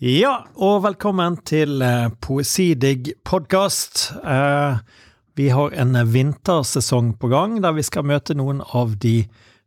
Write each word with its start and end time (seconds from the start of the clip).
Ja, 0.00 0.46
og 0.56 0.78
velkommen 0.86 1.34
til 1.44 1.82
eh, 1.84 2.06
Poesidigg 2.24 3.10
podkast. 3.20 4.14
Eh, 4.24 4.78
vi 5.36 5.50
har 5.52 5.74
en 5.76 5.92
vintersesong 6.08 7.10
på 7.20 7.28
gang 7.28 7.58
der 7.60 7.74
vi 7.76 7.84
skal 7.84 8.06
møte 8.08 8.32
noen 8.32 8.62
av 8.72 8.94
de 9.04 9.26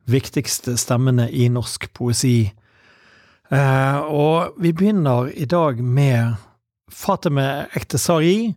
viktigste 0.10 0.74
stemmene 0.82 1.28
i 1.30 1.52
norsk 1.54 1.86
poesi. 1.94 2.50
Eh, 3.54 4.00
og 4.10 4.58
vi 4.58 4.74
begynner 4.74 5.30
i 5.38 5.46
dag 5.46 5.86
med 5.86 6.42
Fateme 6.90 7.68
Ektesari, 7.78 8.56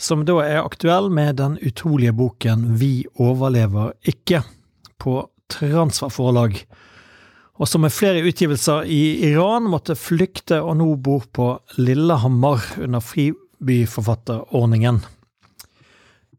som 0.00 0.24
da 0.24 0.40
er 0.40 0.62
aktuell 0.64 1.12
med 1.12 1.36
den 1.36 1.60
utrolige 1.60 2.16
boken 2.16 2.78
Vi 2.80 3.04
overlever 3.20 3.92
ikke, 4.08 4.40
på 4.96 5.20
Transfer 5.52 6.08
forlag 6.08 6.62
og 7.60 7.68
som 7.68 7.84
med 7.84 7.92
flere 7.92 8.22
utgivelser 8.24 8.88
i 8.88 9.28
Iran 9.28 9.66
måtte 9.68 9.98
flykte 9.98 10.62
og 10.64 10.78
nå 10.80 10.94
bor 11.04 11.26
på 11.28 11.52
Lillehammer 11.76 12.64
under 12.80 13.04
fribyforfatterordningen. 13.04 15.02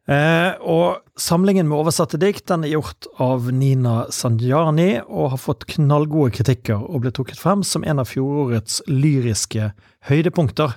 Eh, 0.10 0.58
og 0.66 1.06
samlingen 1.22 1.70
med 1.70 1.78
oversatte 1.78 2.18
dikt 2.20 2.48
den 2.50 2.66
er 2.66 2.74
gjort 2.74 3.06
av 3.22 3.52
Nina 3.54 4.08
Sanjani 4.10 4.96
og 5.06 5.36
har 5.36 5.44
fått 5.44 5.68
knallgode 5.76 6.34
kritikker 6.40 6.82
og 6.82 7.06
ble 7.06 7.14
trukket 7.14 7.40
frem 7.40 7.62
som 7.62 7.86
en 7.86 8.02
av 8.02 8.10
fjorårets 8.10 8.82
lyriske 8.90 9.70
høydepunkter. 10.10 10.74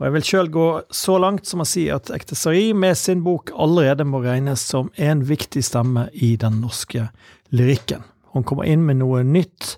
Og 0.00 0.06
jeg 0.08 0.16
vil 0.16 0.26
sjøl 0.26 0.50
gå 0.50 0.68
så 0.90 1.20
langt 1.22 1.46
som 1.46 1.62
å 1.62 1.68
si 1.68 1.86
at 1.94 2.10
Ektesari 2.10 2.72
med 2.74 2.98
sin 2.98 3.22
bok 3.22 3.54
allerede 3.54 4.02
må 4.08 4.24
regnes 4.24 4.66
som 4.66 4.90
en 4.98 5.22
viktig 5.28 5.62
stemme 5.62 6.08
i 6.10 6.34
den 6.40 6.58
norske 6.64 7.06
lyrikken. 7.54 8.02
Hun 8.34 8.46
kommer 8.46 8.68
inn 8.68 8.84
med 8.86 9.00
noe 9.00 9.22
nytt, 9.26 9.76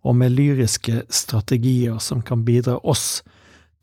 og 0.00 0.16
med 0.16 0.32
lyriske 0.32 1.02
strategier 1.12 1.98
som 2.00 2.22
kan 2.24 2.44
bidra, 2.46 2.78
oss 2.80 3.20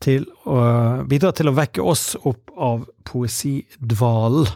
til 0.02 0.26
å, 0.46 0.58
bidra 1.06 1.30
til 1.34 1.50
å 1.50 1.54
vekke 1.54 1.82
oss 1.82 2.16
opp 2.26 2.50
av 2.54 2.86
poesidvalen. 3.06 4.48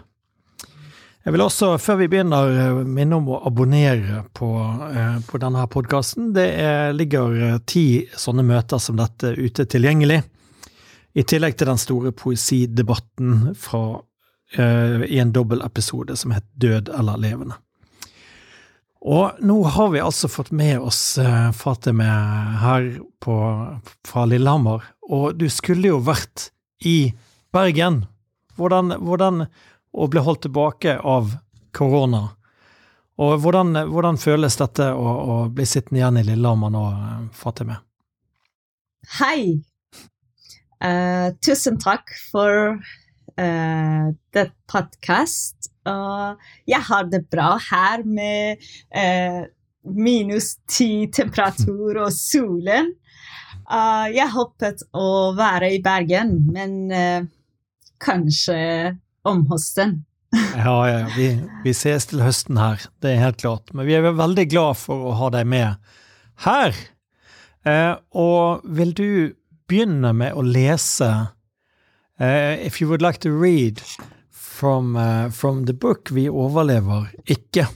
Jeg 1.23 1.37
vil 1.37 1.45
også, 1.45 1.77
før 1.79 2.01
vi 2.01 2.09
begynner, 2.11 2.81
minne 2.83 3.15
om 3.21 3.29
å 3.31 3.43
abonnere 3.47 4.25
på, 4.35 4.49
eh, 4.91 5.19
på 5.23 5.39
denne 5.39 5.69
podkasten. 5.71 6.33
Det 6.35 6.49
er, 6.59 6.95
ligger 6.99 7.37
eh, 7.39 7.59
ti 7.63 7.85
sånne 8.19 8.43
møter 8.43 8.83
som 8.83 8.99
dette 8.99 9.31
ute 9.39 9.69
tilgjengelig. 9.71 10.19
I 11.15 11.23
tillegg 11.23 11.55
til 11.55 11.71
den 11.71 11.79
store 11.79 12.11
poesidebatten 12.17 13.53
fra, 13.61 14.01
uh, 14.57 15.03
i 15.05 15.19
en 15.21 15.33
dobbeltepisode 15.33 16.17
som 16.17 16.33
het 16.33 16.47
Død 16.57 16.89
eller 16.89 17.21
levende. 17.21 17.59
Og 19.03 19.41
nå 19.42 19.56
har 19.75 19.89
vi 19.91 20.00
altså 20.00 20.28
fått 20.31 20.53
med 20.55 20.78
oss 20.78 21.19
uh, 21.19 21.50
Fatime 21.53 22.06
her 22.62 22.84
på, 23.22 23.34
fra 24.06 24.27
Lillehammer, 24.31 24.84
og 25.11 25.34
du 25.41 25.48
skulle 25.50 25.91
jo 25.91 25.98
vært 26.06 26.53
i 26.86 27.12
Bergen. 27.53 28.05
Hvordan, 28.56 28.95
hvordan 29.03 29.47
Og 29.92 30.08
ble 30.08 30.23
holdt 30.25 30.47
tilbake 30.47 30.95
av 30.97 31.34
korona. 31.77 32.23
Og 33.20 33.34
hvordan, 33.45 33.77
hvordan 33.91 34.17
føles 34.17 34.56
dette 34.56 34.86
å, 34.95 35.05
å, 35.05 35.34
bli 35.53 35.67
sittende 35.69 36.00
igjen 36.00 36.20
i 36.23 36.25
Lillehammer 36.30 36.73
nå, 36.73 36.84
Fatime? 37.36 37.77
Hei! 39.19 39.61
Uh, 40.83 41.34
tusen 41.45 41.77
takk 41.83 42.14
for 42.30 42.78
uh, 42.78 44.06
det 44.33 44.47
podkast. 44.70 45.62
Og 45.89 46.45
jeg 46.71 46.81
har 46.89 47.09
det 47.11 47.25
bra 47.33 47.57
her 47.71 48.05
med 48.07 48.63
eh, 48.95 49.43
minus 49.83 50.57
ti 50.71 51.09
temperatur 51.13 52.05
og 52.05 52.13
solen. 52.15 52.93
Uh, 53.73 54.09
jeg 54.13 54.29
håpet 54.35 54.83
å 54.99 55.33
være 55.37 55.73
i 55.77 55.83
Bergen, 55.83 56.35
men 56.53 56.73
uh, 56.93 57.25
kanskje 58.03 58.59
om 59.29 59.45
høsten. 59.51 60.03
ja, 60.33 60.77
ja, 60.89 61.03
vi, 61.17 61.29
vi, 61.65 61.75
ses 61.77 62.09
til 62.09 62.23
høsten 62.25 62.59
her, 62.61 62.83
det 63.05 63.15
er 63.15 63.23
helt 63.27 63.41
klart. 63.42 63.73
Men 63.73 63.89
vi 63.89 63.97
er 63.98 64.09
veldig 64.09 64.47
glad 64.51 64.81
for 64.81 65.11
å 65.11 65.17
ha 65.21 65.31
deg 65.35 65.48
med 65.48 65.95
her. 66.47 66.77
Uh, 67.67 67.95
og 68.19 68.67
vil 68.67 68.97
du 68.97 69.09
begynne 69.71 70.13
med 70.17 70.35
å 70.35 70.45
lese 70.45 71.13
If 72.23 72.81
you 72.81 72.87
would 72.87 73.03
like 73.03 73.19
to 73.25 73.33
read 73.35 73.81
from, 74.52 74.95
uh, 74.95 75.30
from 75.30 75.66
the 75.66 75.73
book 75.73 76.11
Vi 76.11 76.30
overlever 76.30 77.08
ikke. 77.28 77.67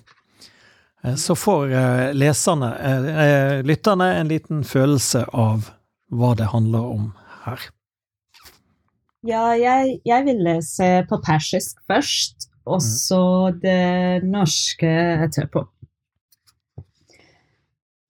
Uh, 1.03 1.15
så 1.15 1.35
får 1.35 1.65
uh, 1.65 2.11
leserne, 2.13 2.71
lytterne, 3.63 4.09
en 4.19 4.27
liten 4.27 4.63
følelse 4.63 5.25
av 5.33 5.71
hva 6.11 6.33
det 6.35 6.51
handler 6.51 6.87
om 6.95 7.11
her. 7.45 7.67
Ja, 9.27 9.51
jeg, 9.53 9.99
jeg 10.05 10.25
vil 10.25 10.41
lese 10.41 10.87
på 11.09 11.21
persisk 11.25 11.77
først, 11.87 12.49
og 12.65 12.81
mm. 12.81 12.87
så 12.87 13.23
det 13.61 14.23
norske 14.25 14.89
etterpå. 15.27 15.67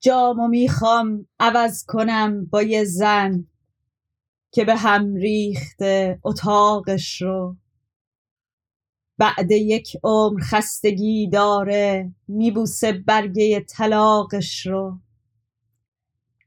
جام 0.04 0.40
و 0.40 0.48
میخوام 0.48 1.28
عوض 1.40 1.86
کنم 1.88 2.46
با 2.46 2.64
یه 2.64 2.84
زن 2.84 3.48
که 4.52 4.66
به 4.66 4.76
هم 4.76 5.16
ریخته 5.16 6.20
اتاقش 6.24 7.22
رو 7.22 7.56
بعد 9.19 9.51
یک 9.51 9.97
عمر 10.03 10.41
خستگی 10.41 11.29
داره 11.29 12.13
میبوسه 12.29 12.93
برگه 12.93 13.61
طلاقش 13.61 14.67
رو. 14.67 14.99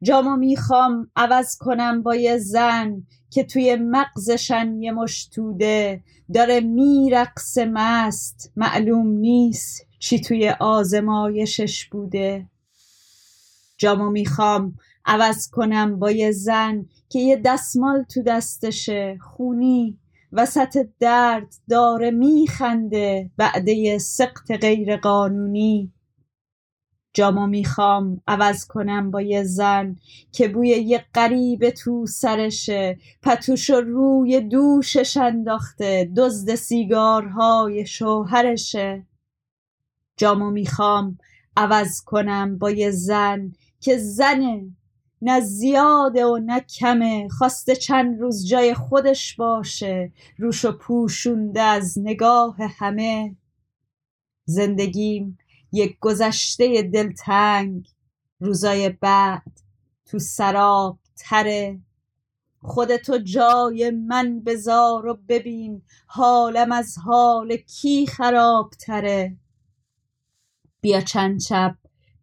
جامو 0.04 0.36
می‌خوام 0.36 1.12
عوض 1.16 1.58
کنم 1.58 2.04
با 2.04 2.16
یه 2.16 2.38
زن 2.38 3.04
که 3.30 3.44
توی 3.44 3.76
مغزشن 3.76 4.82
یه 4.82 4.92
مشتوده 4.92 6.04
داره 6.34 6.60
میرقص 6.60 7.58
مست 7.58 8.52
معلوم 8.56 9.08
نیست 9.08 9.86
چی 10.00 10.20
توی 10.20 10.50
آزمایشش 10.50 11.86
بوده. 11.86 12.46
جامو 13.78 14.10
می‌خوام 14.10 14.76
عوض 15.06 15.50
کنم 15.50 16.00
با 16.00 16.12
یه 16.12 16.32
زن 16.32 16.86
که 17.10 17.20
یه 17.20 17.42
دستمال 17.46 18.04
تو 18.04 18.24
دستشه 18.24 19.18
خونی. 19.22 19.98
وسط 20.32 20.88
درد 21.00 21.56
داره 21.70 22.12
میخنده 22.12 23.32
بعده 23.38 23.98
سقط 23.98 24.52
غیر 24.52 24.98
قانونی 24.98 25.94
جامو 27.14 27.48
می‌خوام 27.48 28.22
عوض 28.28 28.66
کنم 28.66 29.12
با 29.12 29.22
یه 29.22 29.44
زن 29.44 29.96
که 30.32 30.48
بوی 30.48 30.68
یه 30.68 31.06
قریب 31.14 31.70
تو 31.70 32.06
سرشه 32.06 32.98
پتوش 33.22 33.70
روی 33.70 34.42
دوشش 34.42 35.18
انداخته 35.18 36.12
دزد 36.18 36.56
سیگارهای 36.56 37.86
شوهرشه. 37.86 39.06
جامو 40.18 40.52
می‌خوام 40.52 41.18
عوض 41.58 42.02
کنم 42.02 42.58
با 42.58 42.72
یه 42.72 42.92
زن 42.92 43.52
که 43.80 43.98
زنه. 43.98 44.79
نه 45.22 45.40
زیاده 45.40 46.26
و 46.26 46.38
نه 46.38 46.60
کمه 46.60 47.28
خواسته 47.30 47.76
چند 47.76 48.20
روز 48.20 48.48
جای 48.48 48.74
خودش 48.74 49.36
باشه 49.36 50.12
روشو 50.38 50.72
پوشونده 50.78 51.62
از 51.62 52.00
نگاه 52.00 52.56
همه. 52.60 53.36
زندگیم 54.46 55.38
یک 55.72 55.98
گذشته 56.00 56.82
دلتنگ 56.82 57.88
روزای 58.40 58.90
بعد 58.90 59.62
تو 60.06 60.20
سراب 60.20 61.00
تره. 61.18 61.80
خودتو 62.62 63.18
جای 63.18 63.92
من 63.92 64.40
بذار 64.40 65.08
و 65.08 65.20
ببین 65.28 65.82
حالم 66.08 66.72
از 66.72 66.98
حال 66.98 67.56
کی 67.56 68.08
خراب 68.08 68.70
تره 68.70 69.38
بیا 70.82 71.02
چند 71.02 71.42
شب 71.42 71.78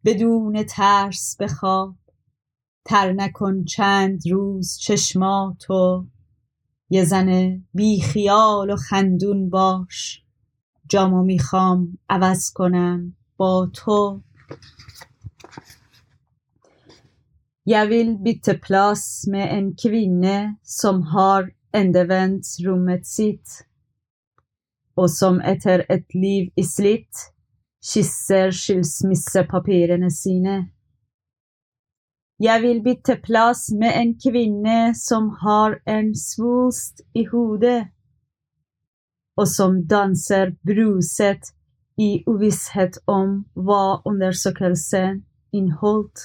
بدون 0.04 0.62
ترس 0.62 1.36
بخواب. 1.40 1.94
تر 2.86 3.12
نکن 3.12 3.64
چند 3.64 4.20
روز 4.30 4.78
چشماتو 4.78 6.06
یه 6.90 7.04
زن 7.04 7.62
بی 7.74 8.00
خیال 8.00 8.70
و 8.70 8.76
خندون 8.76 9.50
باش 9.50 10.22
جامو 10.88 11.24
می‌خوام 11.24 11.98
عوض 12.08 12.50
کنم 12.50 13.16
با 13.36 13.70
تو 13.74 14.20
Jag 17.68 17.86
vill 17.86 18.18
bytte 18.18 18.54
plass 18.58 19.26
med 19.26 19.58
en 19.58 19.76
kvinne 19.76 20.56
som 20.62 21.02
har 21.02 21.50
endevendt 21.72 22.46
rommet 22.66 23.06
sitt 23.06 23.66
og 24.96 25.10
som 25.10 25.40
etter 25.40 25.82
et 25.88 26.14
liv 26.14 26.52
i 26.56 26.62
slitt 26.62 27.24
kysser 27.82 28.54
skilsmissepapirene 28.54 30.10
sine. 30.10 30.56
Jeg 32.38 32.60
vil 32.62 32.82
bytte 32.84 33.16
plass 33.24 33.70
med 33.72 33.94
en 33.96 34.10
kvinne 34.20 34.94
som 34.94 35.30
har 35.40 35.78
en 35.88 36.10
svulst 36.14 37.00
i 37.14 37.24
hodet, 37.24 37.86
og 39.40 39.48
som 39.48 39.78
danser 39.88 40.52
bruset 40.60 41.48
i 41.96 42.10
uvisshet 42.28 42.98
om 43.08 43.30
hva 43.54 44.02
undersøkelsen 44.04 45.22
inneholdt. 45.52 46.18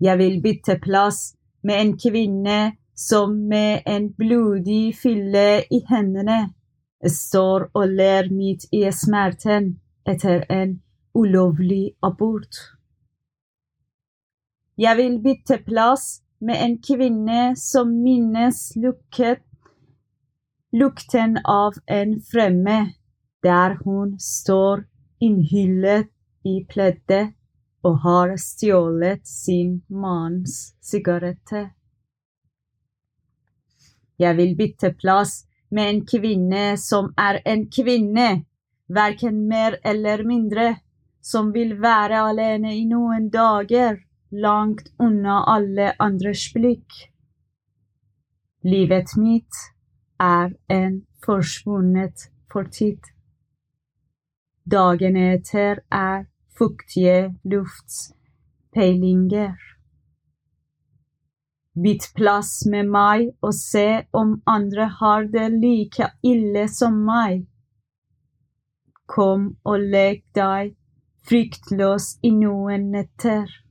Jeg 0.00 0.18
vil 0.18 0.42
bytte 0.42 0.78
plass 0.82 1.36
med 1.62 1.80
en 1.80 1.92
kvinne 1.98 2.58
som 2.98 3.36
med 3.52 3.86
en 3.86 4.08
blodig 4.18 4.96
fylle 4.98 5.62
i 5.70 5.80
hendene 5.90 6.40
står 7.06 7.68
og 7.70 7.94
ler 8.00 8.32
midt 8.34 8.66
i 8.74 8.82
smerten 8.90 9.76
etter 10.06 10.42
en 10.50 10.80
ulovlig 11.14 11.94
abort. 12.02 12.77
Jeg 14.78 14.94
vil 14.96 15.16
bytte 15.18 15.56
plass 15.66 16.20
med 16.38 16.60
en 16.62 16.76
kvinne 16.78 17.56
som 17.58 17.90
minnes 17.90 18.60
lukket, 18.78 19.42
lukten 20.70 21.34
av 21.42 21.80
en 21.86 22.20
fremme, 22.22 22.76
der 23.42 23.74
hun 23.82 24.14
står 24.22 24.84
innhyllet 25.18 26.06
i 26.46 26.62
pleddet 26.70 27.34
og 27.82 27.98
har 28.06 28.36
stjålet 28.38 29.26
sin 29.26 29.80
manns 29.90 30.76
sigaretter. 30.78 31.72
Jeg 34.18 34.38
vil 34.38 34.56
bytte 34.58 34.94
plass 34.94 35.40
med 35.74 35.90
en 35.90 36.04
kvinne 36.06 36.66
som 36.78 37.10
er 37.18 37.42
en 37.42 37.66
kvinne, 37.66 38.44
verken 38.86 39.48
mer 39.50 39.80
eller 39.82 40.22
mindre, 40.22 40.76
som 41.18 41.50
vil 41.50 41.80
være 41.82 42.28
alene 42.30 42.78
i 42.78 42.84
noen 42.86 43.26
dager, 43.30 44.04
langt 44.30 44.92
unna 44.98 45.44
alle 45.54 45.94
andres 45.98 46.52
blikk. 46.54 47.10
Livet 48.64 49.16
mitt 49.16 49.54
er 50.20 50.52
en 50.68 51.06
forsvunnet 51.24 52.30
fortid. 52.52 52.98
Dagene 54.68 55.32
etter 55.36 55.80
er 55.90 56.26
fuktige 56.58 57.34
luftspeilinger. 57.44 59.56
Bytt 61.78 62.10
plass 62.18 62.66
med 62.66 62.88
meg 62.90 63.30
og 63.40 63.54
se 63.54 64.02
om 64.12 64.42
andre 64.50 64.88
har 64.98 65.24
det 65.30 65.52
like 65.62 66.10
ille 66.26 66.68
som 66.68 67.06
meg. 67.06 67.46
Kom 69.06 69.56
og 69.64 69.78
lek 69.94 70.24
deg 70.34 70.74
fryktløs 71.28 72.18
i 72.26 72.30
noen 72.34 72.90
netter. 72.92 73.67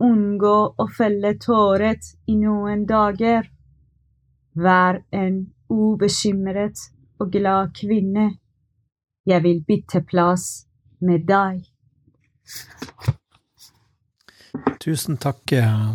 Unngå 0.00 0.56
å 0.80 0.86
felle 0.96 1.34
tåret 1.40 2.14
i 2.26 2.36
noen 2.40 2.86
dager. 2.88 3.50
Vær 4.56 5.02
en 5.12 5.42
ubekymret 5.70 6.80
og 7.20 7.32
glad 7.34 7.74
kvinne. 7.76 8.30
Jeg 9.28 9.44
vil 9.44 9.60
bytte 9.66 10.00
plass 10.08 10.64
med 11.04 11.28
deg. 11.28 11.66
Tusen 14.80 15.20
takk 15.20 15.52
eh, 15.52 15.92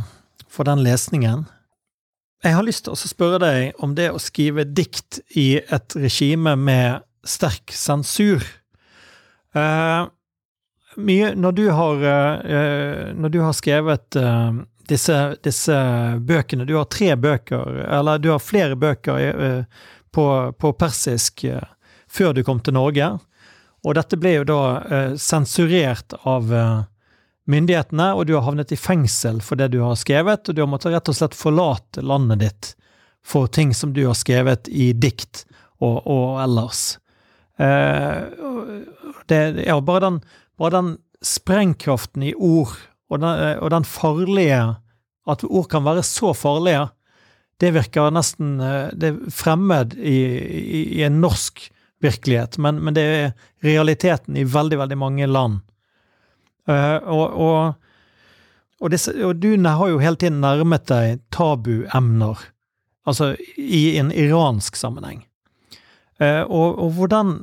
for 0.48 0.70
den 0.70 0.84
lesningen. 0.86 1.48
Jeg 2.46 2.54
har 2.54 2.66
lyst 2.66 2.86
til 2.86 2.94
å 2.94 3.10
spørre 3.10 3.40
deg 3.42 3.82
om 3.82 3.96
det 3.98 4.12
å 4.14 4.22
skrive 4.22 4.68
dikt 4.70 5.18
i 5.34 5.56
et 5.58 5.96
regime 5.98 6.54
med 6.60 7.02
sterk 7.26 7.74
sensur. 7.74 8.46
Uh, 9.56 10.06
mye, 10.98 11.34
når, 11.36 11.52
du 11.58 11.66
har, 11.70 12.02
uh, 12.04 13.12
når 13.16 13.34
du 13.34 13.40
har 13.44 13.54
skrevet 13.58 14.18
uh, 14.20 14.58
disse, 14.90 15.20
disse, 15.44 15.78
bøkene 16.22 16.68
Du 16.68 16.76
har 16.78 16.90
tre 16.92 17.16
bøker, 17.16 17.86
eller 17.90 18.20
du 18.22 18.30
har 18.34 18.44
flere 18.44 18.76
bøker 18.76 19.66
på, 20.14 20.26
på, 20.60 20.74
persisk 20.78 21.46
før 22.08 22.34
du 22.34 22.44
kom 22.46 22.60
til 22.62 22.78
Norge. 22.78 23.08
Og 23.82 23.96
dette 23.98 24.18
ble 24.22 24.36
jo 24.38 24.44
da 24.46 24.60
sensurert 25.18 26.14
av 26.22 26.54
myndighetene, 27.50 28.12
og 28.14 28.26
du 28.30 28.36
har 28.38 28.46
havnet 28.46 28.72
i 28.72 28.78
fengsel 28.78 29.42
for 29.42 29.58
det 29.58 29.72
du 29.74 29.80
har 29.82 29.98
skrevet, 29.98 30.46
og 30.46 30.56
du 30.56 30.62
har 30.62 30.70
måttet 30.70 30.94
rett 30.94 31.10
og 31.10 31.18
slett 31.18 31.38
forlate 31.38 32.06
landet 32.06 32.46
ditt 32.46 32.72
for 33.26 33.48
ting 33.48 33.74
som 33.74 33.94
du 33.94 34.06
har 34.06 34.18
skrevet 34.18 34.70
i 34.70 34.92
dikt 34.94 35.46
og, 35.82 36.06
og 36.06 36.42
ellers. 36.44 36.98
Eh, 37.58 38.22
det, 39.26 39.42
ja, 39.66 39.80
bare 39.82 40.04
den, 40.04 40.20
bare 40.60 40.76
den 40.78 40.92
sprengkraften 41.26 42.24
i 42.24 42.34
ord, 42.36 42.76
og 43.10 43.22
den, 43.22 43.30
eh, 43.30 43.58
og 43.62 43.72
den, 43.72 43.86
farlige 43.86 44.76
At 45.28 45.44
ord 45.44 45.66
kan 45.70 45.86
være 45.86 46.04
så 46.04 46.34
farlige, 46.34 46.90
det 47.62 47.74
virker 47.74 48.12
nesten 48.14 48.60
eh, 48.62 48.92
Det 48.94 49.10
er 49.10 49.32
fremmed 49.32 49.96
i, 49.98 50.18
i, 50.18 50.82
i 51.00 51.04
en 51.04 51.22
norsk 51.22 51.72
virkelighet, 52.02 52.58
men, 52.58 52.84
men, 52.84 52.94
det 52.94 53.04
er 53.04 53.32
realiteten 53.64 54.38
i 54.38 54.44
veldig, 54.44 54.78
veldig 54.78 54.98
mange 54.98 55.26
land. 55.26 55.62
Uh, 56.68 57.00
og, 57.08 57.38
og, 57.40 57.74
og, 58.82 58.92
disse, 58.92 59.14
og, 59.26 59.40
du 59.42 59.56
har 59.64 59.90
jo 59.90 60.02
hele 60.04 60.20
tiden 60.20 60.42
nærmet 60.44 60.86
deg 60.92 61.24
tabuemner, 61.34 62.44
altså 63.08 63.32
i 63.58 63.98
en 63.98 64.12
iransk 64.12 64.76
sammenheng. 64.76 65.24
Og, 66.20 66.92
hvordan 66.94 67.40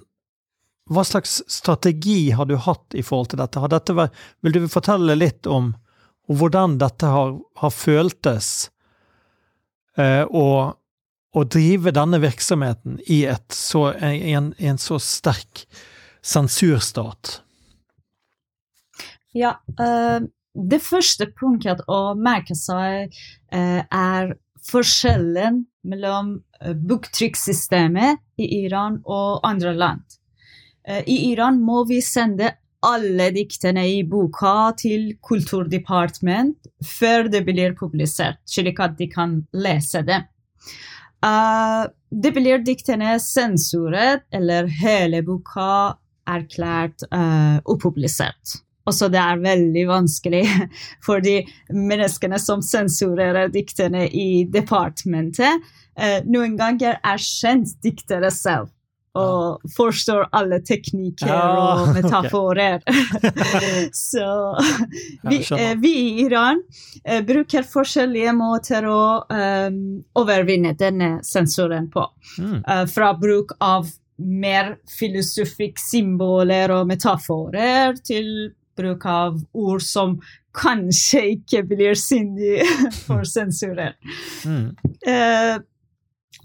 Hva 0.91 1.05
slags 1.05 1.43
strategi 1.47 2.31
har 2.31 2.47
du 2.47 2.57
hatt 2.57 2.95
i 2.95 3.03
forhold 3.07 3.33
til 3.33 3.41
dette? 3.43 3.63
dette 3.71 3.95
vært, 3.95 4.19
vil 4.43 4.57
du 4.57 4.69
fortelle 4.71 5.15
litt 5.15 5.47
om, 5.47 5.73
om 6.27 6.39
hvordan 6.39 6.79
dette 6.83 7.07
har, 7.07 7.37
har 7.63 7.75
føltes 7.75 8.71
eh, 9.97 10.27
å, 10.27 10.47
å, 11.31 11.45
drive 11.45 11.95
denne 11.95 12.19
virksomheten 12.23 12.99
i, 13.07 13.23
så, 13.55 13.93
en, 13.95 14.53
en 14.59 14.79
så 14.79 14.99
sterk 14.99 15.67
sensurstat? 16.23 17.39
Ja, 19.33 19.55
uh, 19.81 20.21
det 20.53 20.81
første 20.85 21.31
punktet 21.39 21.81
å 21.89 22.13
merke 22.19 22.57
seg 22.59 23.15
uh, 23.55 23.81
er 23.87 24.35
forskjellen 24.69 25.63
mellom 25.89 26.35
uh, 26.61 26.75
boktrykkssystemet 26.75 28.21
i 28.43 28.51
Iran 28.67 29.01
og 29.07 29.41
andre 29.47 29.73
land. 29.79 30.19
I 30.83 31.17
Iran 31.31 31.61
må 31.63 31.85
vi 31.87 32.01
sende 32.03 32.49
alle 32.83 33.31
diktene 33.35 33.85
i 33.87 34.03
boka 34.09 34.73
til 34.79 35.13
kulturdepartement 35.23 36.57
før 36.87 37.31
det 37.31 37.45
blir 37.47 37.77
publisert, 37.79 38.41
slik 38.49 38.81
at 38.83 38.99
de 38.99 39.09
kan 39.11 39.39
lese 39.55 40.03
det. 40.07 40.25
Uh, 41.23 41.87
det 42.11 42.33
blir 42.35 42.65
diktene 42.67 43.15
sensuret, 43.23 44.27
eller 44.35 44.67
hele 44.83 45.23
boka 45.23 45.95
erklært 46.27 47.07
uh, 47.15 47.63
upublisert. 47.71 48.59
Også 48.91 49.07
det 49.15 49.21
er 49.23 49.39
veldig 49.45 49.85
vanskelig 49.87 50.43
for 51.07 51.23
de 51.23 51.39
menneskene 51.71 52.41
som 52.43 52.65
sensurerer 52.67 53.53
diktene 53.55 54.09
i 54.11 54.43
departementet. 54.51 55.63
Uh, 55.95 56.19
noen 56.27 56.59
ganger 56.59 56.99
er 56.99 57.23
kjent 57.23 57.79
diktere 57.87 58.35
selv 58.35 58.73
og 59.19 59.73
forstår 59.77 60.29
alle 60.33 60.59
teknikker 60.65 61.29
ja, 61.29 61.41
og 61.61 61.91
metaforer. 61.97 62.81
Okay. 62.87 63.89
Så 63.93 64.27
vi, 65.29 65.43
eh, 65.59 65.75
vi, 65.81 65.93
i 65.93 66.25
Iran 66.25 66.63
eh, 67.05 67.21
bruker 67.25 67.67
forskjellige 67.69 68.33
måter 68.37 68.87
å 68.89 69.03
um, 69.29 69.83
overvinne 70.19 70.73
denne 70.79 71.19
sensoren 71.27 71.91
på. 71.93 72.07
Mm. 72.39 72.63
Uh, 72.65 72.85
fra 72.89 73.13
bruk 73.19 73.53
av 73.61 73.91
mer 74.23 74.77
filosofiske 74.99 75.83
symboler 75.83 76.73
og 76.73 76.87
metaforer 76.89 77.99
til 78.07 78.53
bruk 78.79 79.05
av 79.09 79.37
ord 79.53 79.83
som 79.85 80.17
kanskje 80.57 81.23
ikke 81.35 81.63
blir 81.69 81.99
syndige 81.99 82.65
for 83.07 83.29
sensuren. 83.29 83.93
Mm. 84.49 84.73
Uh, 85.05 85.61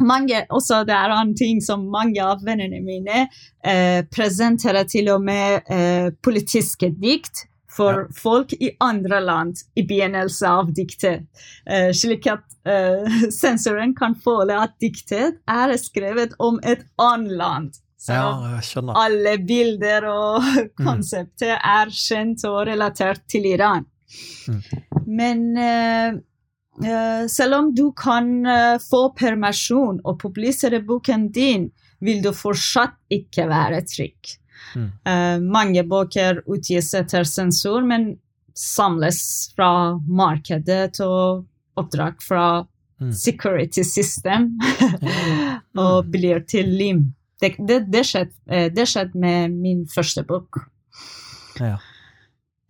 mange, 0.03 0.45
også 0.53 0.83
det 0.87 0.95
er 0.95 1.13
en 1.15 1.35
ting 1.37 1.61
som 1.63 1.87
mange 1.91 2.23
av 2.23 2.43
vennene 2.45 2.81
mine 2.85 3.27
eh, 3.63 4.01
presenterer 4.13 4.87
til 4.89 5.11
og 5.13 5.23
med 5.25 5.69
eh, 5.73 6.09
politiske 6.23 6.91
dikt 6.97 7.47
for 7.77 7.93
ja. 7.93 8.05
folk 8.17 8.53
i 8.53 8.71
andre 8.83 9.19
land 9.21 9.59
i 9.77 9.85
begynnelse 9.87 10.49
av 10.49 10.73
diktet, 10.73 11.27
Eh, 11.67 11.91
slik 11.91 12.23
at 12.31 12.45
uh, 12.67 13.17
sensoren 13.41 13.91
kan 13.95 14.15
føle 14.23 14.55
at 14.55 14.77
diktet 14.79 15.41
er 15.51 15.73
skrevet 15.81 16.35
om 16.39 16.61
et 16.63 16.85
annet 17.01 17.35
land. 17.41 17.75
Så 17.99 18.15
ja, 18.15 18.61
alle 18.95 19.33
bilder 19.43 20.05
og 20.07 20.45
konseptet 20.87 21.57
mm. 21.57 21.67
er 21.73 21.91
kjent 21.91 22.45
og 22.47 22.61
relatert 22.69 23.25
til 23.27 23.49
Iran. 23.49 23.83
Mm. 24.47 24.61
Men 25.19 25.43
uh, 25.59 26.21
selv 27.29 27.55
om 27.57 27.69
du 27.75 27.87
kan 27.97 28.27
uh, 28.45 28.77
få 28.81 29.07
permisjon 29.17 30.01
og 30.03 30.19
publisere 30.21 30.81
boken 30.85 31.29
din, 31.33 31.69
vil 31.99 32.21
du 32.21 32.29
fortsatt 32.35 32.97
ikke 33.09 33.47
være 33.49 33.81
trygg. 33.89 34.37
Mm. 34.77 35.45
mange 35.47 35.81
bøker 35.87 36.41
utgis 36.49 36.89
etter 36.97 37.23
sensor, 37.25 37.85
men 37.87 38.17
samles 38.57 39.19
fra 39.55 39.95
markedet 40.09 40.99
og 41.05 41.45
oppdrag 41.79 42.19
fra 42.25 42.43
mm. 42.99 43.13
security 43.15 43.85
system 43.87 44.49
og 45.83 46.03
mm. 46.03 46.11
blir 46.11 46.43
til 46.49 46.73
lim 46.73 47.05
det, 47.39 47.55
det, 47.67 47.79
det, 47.91 48.03
skjedde, 48.07 48.33
eh, 48.49 48.67
det 48.73 48.87
skjedde 48.89 49.19
med 49.21 49.53
min 49.53 49.85
første 49.89 50.23
bok. 50.27 50.61
Ja. 51.61 51.77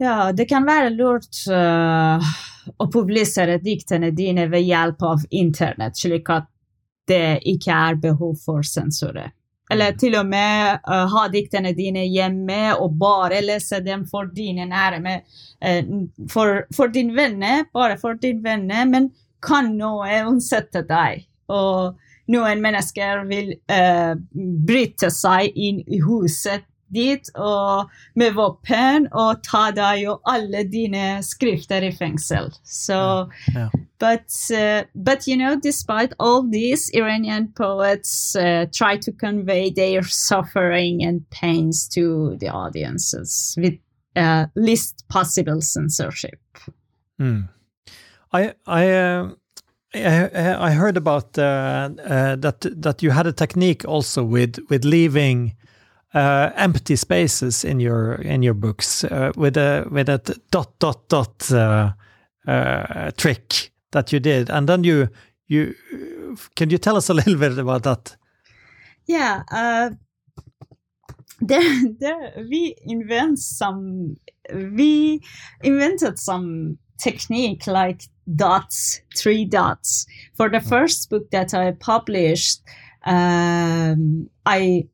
ja 0.01 0.17
det 0.35 0.47
kan 0.49 0.67
være 0.67 0.93
lurt 0.95 1.43
uh, 1.51 2.23
å 2.77 2.89
publisere 2.91 3.57
diktene 3.63 4.11
dine 4.15 4.47
ved 4.51 4.65
hjelp 4.67 5.03
av 5.03 5.25
internett, 5.29 5.97
slik 5.97 6.29
at 6.33 6.47
det 7.07 7.39
ikke 7.47 7.73
er 7.73 7.99
behov 8.03 8.35
for 8.43 8.65
sensorer. 8.67 9.31
Eller 9.71 9.97
til 9.99 10.15
og 10.15 10.27
med 10.29 10.79
uh, 10.87 11.05
ha 11.11 11.25
diktene 11.31 11.73
dine 11.75 12.05
hjemme 12.07 12.77
og 12.77 12.95
bare 12.99 13.41
lese 13.43 13.81
dem 13.83 14.05
for 14.07 14.29
dine 14.31 14.67
nærme. 14.69 15.19
Uh, 15.59 16.07
for, 16.31 16.63
for 16.75 16.91
din 16.93 17.11
venner, 17.15 17.65
bare 17.75 17.97
for 17.99 18.19
din 18.19 18.39
venner, 18.43 18.85
men 18.87 19.09
kan 19.43 19.73
noe 19.77 20.21
unnsette 20.27 20.85
deg. 20.87 21.25
Og 21.51 21.97
noen 22.31 22.63
mennesker 22.63 23.25
vil 23.27 23.53
uh, 23.71 24.15
bryte 24.67 25.11
seg 25.11 25.51
inn 25.55 25.83
i 25.83 25.99
huset 26.03 26.63
dit 26.93 27.29
og 27.35 27.89
med 28.15 28.35
våpen 28.37 29.07
og 29.11 29.41
ta 29.45 29.67
deg 29.75 30.05
og 30.11 30.21
alle 30.29 30.63
dine 30.69 31.19
skrifter 31.25 31.83
i 31.83 31.91
fengsel. 31.91 32.51
So, 32.63 33.29
yeah. 33.53 33.69
but 33.99 34.31
uh, 34.53 34.83
but 34.95 35.27
you 35.27 35.37
know, 35.37 35.59
despite 35.59 36.13
all 36.19 36.43
these, 36.43 36.89
Iranian 36.93 37.49
poets 37.49 38.35
uh, 38.35 38.65
try 38.73 38.97
to 38.97 39.11
convey 39.11 39.69
their 39.69 40.03
suffering 40.03 41.03
and 41.03 41.29
pains 41.29 41.87
to 41.89 42.37
the 42.39 42.49
audiences 42.49 43.55
with 43.57 43.77
uh, 44.15 44.45
least 44.55 45.07
possible 45.09 45.61
censorship. 45.61 46.39
Mm. 47.19 47.49
I 48.33 48.53
I. 48.65 48.91
Uh, 48.91 49.29
I, 49.95 50.67
I 50.67 50.71
heard 50.71 50.97
about 50.97 51.37
uh, 51.37 51.89
uh, 52.03 52.35
that 52.35 52.65
that 52.81 53.01
you 53.01 53.09
had 53.09 53.25
a 53.25 53.31
technique 53.31 53.85
also 53.87 54.21
with 54.21 54.59
with 54.69 54.83
leaving 54.83 55.55
uh, 56.13 56.51
empty 56.55 56.95
spaces 56.95 57.63
in 57.63 57.79
your 57.79 58.15
in 58.15 58.43
your 58.43 58.53
books 58.53 59.03
uh, 59.03 59.31
with 59.35 59.57
a 59.57 59.87
with 59.91 60.09
a 60.09 60.19
dot 60.51 60.79
dot 60.79 61.09
dot 61.09 61.51
uh, 61.51 61.91
uh, 62.47 63.11
trick 63.17 63.71
that 63.91 64.11
you 64.11 64.19
did, 64.19 64.49
and 64.49 64.67
then 64.67 64.83
you 64.83 65.09
you 65.47 65.75
can 66.55 66.69
you 66.69 66.77
tell 66.77 66.95
us 66.95 67.09
a 67.09 67.13
little 67.13 67.35
bit 67.35 67.57
about 67.57 67.83
that? 67.83 68.15
Yeah, 69.05 69.43
uh, 69.51 69.91
there 71.41 71.83
there 71.99 72.33
we 72.49 72.75
invent 72.83 73.39
some 73.39 74.17
we 74.53 75.21
invented 75.63 76.19
some 76.19 76.77
technique 76.97 77.67
like 77.67 78.03
dots, 78.35 79.01
three 79.15 79.45
dots. 79.45 80.05
For 80.35 80.49
the 80.49 80.59
first 80.59 81.09
book 81.09 81.29
that 81.31 81.53
I 81.53 81.71
published, 81.71 82.61
um, 83.05 84.29
I 84.45 84.87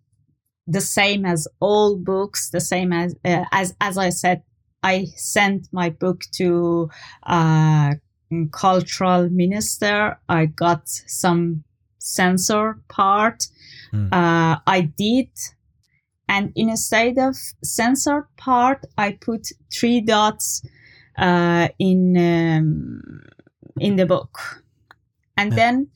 the 0.67 0.81
same 0.81 1.25
as 1.25 1.47
all 1.59 1.97
books, 1.97 2.49
the 2.49 2.61
same 2.61 2.93
as 2.93 3.15
uh, 3.25 3.45
as 3.51 3.75
as 3.81 3.97
I 3.97 4.09
said, 4.09 4.43
I 4.81 5.05
sent 5.15 5.67
my 5.71 5.89
book 5.89 6.23
to 6.33 6.89
uh, 7.23 7.95
cultural 8.51 9.29
minister. 9.29 10.17
I 10.29 10.45
got 10.45 10.87
some 10.87 11.63
censor 11.99 12.79
part. 12.89 13.47
Mm. 13.93 14.11
Uh, 14.11 14.59
I 14.65 14.81
did, 14.81 15.29
and 16.27 16.51
instead 16.55 17.17
of 17.17 17.35
censor 17.63 18.27
part, 18.37 18.85
I 18.97 19.13
put 19.13 19.47
three 19.71 20.01
dots 20.01 20.65
uh, 21.17 21.67
in 21.79 22.17
um, 22.17 23.21
in 23.79 23.97
the 23.97 24.05
book, 24.05 24.63
and 25.37 25.51
yeah. 25.51 25.55
then 25.55 25.87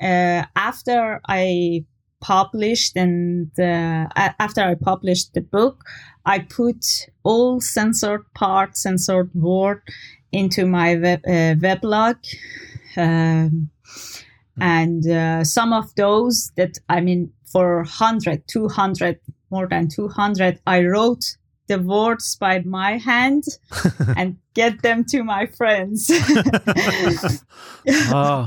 uh, 0.00 0.46
after 0.56 1.20
I 1.26 1.84
published 2.22 2.96
and 2.96 3.50
uh, 3.58 4.06
after 4.16 4.62
I 4.62 4.74
published 4.74 5.34
the 5.34 5.42
book, 5.42 5.84
I 6.24 6.38
put 6.38 7.08
all 7.24 7.60
censored 7.60 8.24
parts, 8.34 8.82
censored 8.84 9.30
word 9.34 9.82
into 10.30 10.64
my 10.64 10.94
web, 10.96 11.20
uh, 11.26 11.54
weblog. 11.60 12.16
Um, 12.96 13.70
and 14.60 15.06
uh, 15.06 15.44
some 15.44 15.72
of 15.72 15.94
those 15.96 16.52
that, 16.56 16.78
I 16.88 17.00
mean, 17.00 17.32
for 17.44 17.78
100, 17.78 18.44
200, 18.48 19.18
more 19.50 19.66
than 19.68 19.88
200, 19.88 20.60
I 20.66 20.84
wrote 20.84 21.24
the 21.66 21.78
words 21.78 22.36
by 22.36 22.60
my 22.60 22.98
hand 22.98 23.44
and 24.16 24.36
get 24.54 24.82
them 24.82 25.04
to 25.06 25.22
my 25.24 25.46
friends. 25.46 26.10
oh, 28.14 28.46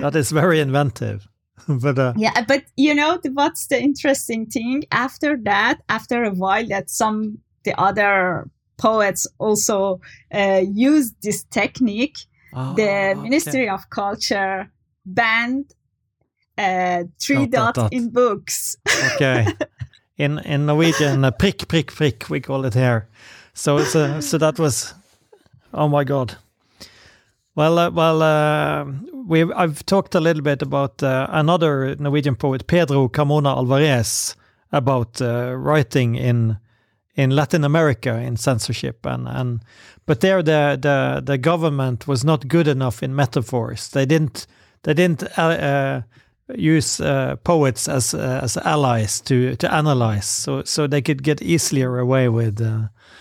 that 0.00 0.12
is 0.14 0.30
very 0.30 0.60
inventive. 0.60 1.28
but 1.82 1.98
uh, 1.98 2.12
yeah, 2.16 2.44
but 2.46 2.64
you 2.76 2.94
know 2.94 3.18
what's 3.32 3.66
the 3.66 3.80
interesting 3.80 4.46
thing? 4.46 4.84
After 4.90 5.36
that, 5.44 5.80
after 5.88 6.24
a 6.24 6.30
while, 6.30 6.66
that 6.68 6.90
some 6.90 7.38
the 7.64 7.78
other 7.80 8.50
poets 8.76 9.26
also 9.38 10.00
uh, 10.32 10.62
used 10.72 11.14
this 11.22 11.44
technique. 11.44 12.18
Oh, 12.52 12.74
the 12.74 13.14
Ministry 13.20 13.62
okay. 13.62 13.68
of 13.68 13.90
Culture 13.90 14.70
banned 15.04 15.72
uh, 16.56 17.04
three 17.20 17.46
dot, 17.46 17.74
dot, 17.74 17.74
dot, 17.74 17.92
in 17.92 18.10
books. 18.10 18.76
okay, 19.14 19.46
in 20.18 20.38
in 20.40 20.66
Norwegian, 20.66 21.24
uh, 21.24 21.30
prick 21.30 21.66
prick 21.68 21.92
prick 21.92 22.28
we 22.30 22.40
call 22.40 22.64
it 22.64 22.74
here. 22.74 23.08
So 23.54 23.78
it's 23.78 23.94
a, 23.94 24.20
so 24.20 24.36
that 24.38 24.58
was, 24.58 24.94
oh 25.72 25.88
my 25.88 26.02
god. 26.02 26.36
Well, 27.56 27.78
uh, 27.78 27.90
well, 27.90 28.22
uh, 28.22 28.84
we 29.26 29.44
I've 29.52 29.86
talked 29.86 30.14
a 30.14 30.20
little 30.20 30.42
bit 30.42 30.60
about 30.60 31.02
uh, 31.02 31.28
another 31.30 31.94
Norwegian 31.96 32.34
poet, 32.34 32.66
Pedro 32.66 33.08
Carmona 33.08 33.56
Alvarez, 33.56 34.34
about 34.72 35.22
uh, 35.22 35.54
writing 35.54 36.16
in 36.16 36.58
in 37.14 37.30
Latin 37.30 37.62
America 37.62 38.16
in 38.16 38.36
censorship, 38.36 39.06
and 39.06 39.28
and 39.28 39.60
but 40.04 40.20
there 40.20 40.42
the 40.42 40.76
the 40.80 41.22
the 41.24 41.38
government 41.38 42.08
was 42.08 42.24
not 42.24 42.48
good 42.48 42.66
enough 42.66 43.04
in 43.04 43.14
metaphors. 43.14 43.88
They 43.88 44.04
didn't 44.04 44.48
they 44.82 44.94
didn't 44.94 45.22
uh, 45.38 45.42
uh, 45.42 46.02
use 46.56 47.00
poets 47.44 47.88
as 47.88 48.14
as 48.14 48.56
allies 48.56 49.20
to 49.20 49.54
to 49.56 49.72
analyze, 49.72 50.26
so 50.26 50.64
so 50.64 50.88
they 50.88 51.02
could 51.02 51.22
get 51.22 51.40
easier 51.40 52.00
away 52.00 52.28
with 52.28 52.60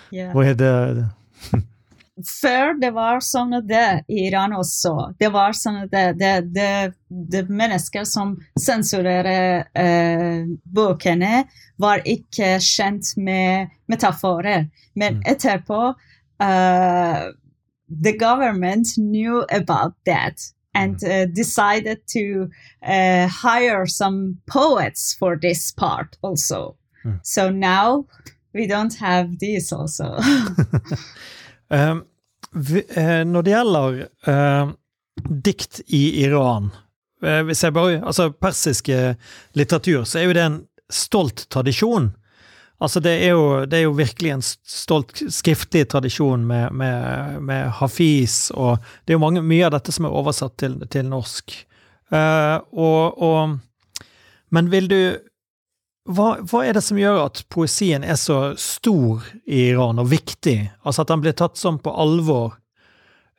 yeah. 0.10 0.34
with 0.34 0.60
før 2.22 2.76
det 2.78 2.92
var 2.94 3.22
sånn 3.26 3.56
det 3.66 4.04
i 4.08 4.28
Iran 4.28 4.54
også. 4.54 5.14
Det 5.20 5.32
var 5.34 5.56
sånn 5.58 5.88
det, 5.92 6.06
det, 6.20 6.34
det, 6.54 6.94
det 7.10 7.44
mennesker 7.50 8.06
som 8.06 8.36
sensurerer 8.60 9.66
eh, 9.74 10.46
bøkene, 10.64 11.46
var 11.82 12.04
ikke 12.06 12.60
kjent 12.62 13.16
med 13.18 13.74
metaforer. 13.90 14.70
Men 14.94 15.20
mm. 15.20 15.24
etterpå 15.34 15.80
uh, 15.94 17.24
The 18.04 18.18
government 18.18 18.88
knew 18.98 19.44
about 19.52 19.94
that 20.06 20.40
and 20.74 21.04
uh, 21.04 21.26
decided 21.26 22.00
to 22.08 22.50
uh, 22.82 23.28
hire 23.28 23.86
some 23.86 24.38
poets 24.48 25.16
for 25.20 25.38
this 25.38 25.72
part 25.72 26.18
also. 26.22 26.76
Mm. 27.06 27.20
So 27.24 27.50
now 27.50 28.06
we 28.54 28.66
don't 28.68 28.96
have 28.96 29.40
this 29.40 29.72
also. 29.72 30.18
Vi, 32.54 32.84
eh, 32.90 33.24
når 33.26 33.46
det 33.46 33.54
gjelder 33.54 34.00
eh, 34.30 34.74
dikt 35.26 35.80
i 35.88 36.02
Iran 36.22 36.70
eh, 37.24 37.42
Hvis 37.48 37.64
jeg 37.66 37.74
bare 37.74 38.02
Altså, 38.04 38.30
persiske 38.32 39.16
litteratur, 39.58 40.04
så 40.06 40.20
er 40.20 40.28
jo 40.28 40.36
det 40.38 40.44
en 40.44 40.60
stolt 40.94 41.48
tradisjon. 41.50 42.12
Altså, 42.84 43.00
det 43.02 43.14
er 43.24 43.32
jo, 43.32 43.64
det 43.66 43.80
er 43.80 43.86
jo 43.88 43.96
virkelig 43.98 44.34
en 44.34 44.44
stolt 44.44 45.24
skriftlig 45.32 45.88
tradisjon 45.90 46.44
med, 46.46 46.74
med, 46.76 47.40
med, 47.42 47.72
Hafiz, 47.80 48.52
og 48.52 48.84
det 49.02 49.14
er 49.14 49.18
jo 49.18 49.24
mange, 49.24 49.42
mye 49.42 49.66
av 49.66 49.74
dette 49.74 49.94
som 49.96 50.06
er 50.06 50.14
oversatt 50.14 50.58
til, 50.62 50.76
til 50.92 51.08
norsk. 51.10 51.56
Uh, 52.14 52.60
og, 52.76 53.24
og, 53.24 54.04
Men 54.54 54.70
vil 54.70 54.92
du 54.92 55.00
hva, 56.04 56.34
hva, 56.44 56.66
er 56.66 56.76
det 56.76 56.84
som 56.84 57.00
gjør 57.00 57.22
at 57.30 57.46
poesien 57.54 58.04
er 58.04 58.18
så 58.20 58.54
stor 58.60 59.24
i 59.48 59.70
Iran, 59.70 60.02
og 60.02 60.10
viktig? 60.12 60.58
Altså 60.84 61.04
at 61.04 61.14
den 61.14 61.24
blir 61.24 61.36
tatt 61.40 61.60
sånn 61.60 61.80
på 61.80 61.94
alvor? 61.96 62.58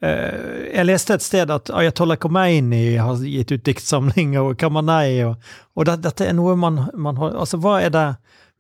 Uh, 0.05 0.65
jeg 0.71 0.89
leste 0.89 1.17
et 1.17 1.25
sted 1.25 1.53
at 1.53 1.71
Ayatollah 1.73 2.19
Khomeini 2.21 2.97
har 3.01 3.21
gitt 3.21 3.53
ut 3.53 3.67
diktsamlinger, 3.69 4.41
og 4.41 4.57
Kamanei, 4.61 5.21
og, 5.29 5.37
og 5.77 5.89
det, 5.89 6.01
dette 6.09 6.29
er 6.29 6.37
noe 6.37 6.57
man, 6.61 6.87
man, 6.97 7.21
har 7.21 7.37
Altså, 7.41 7.61
hva 7.63 7.79
er 7.85 7.93
det 7.95 8.09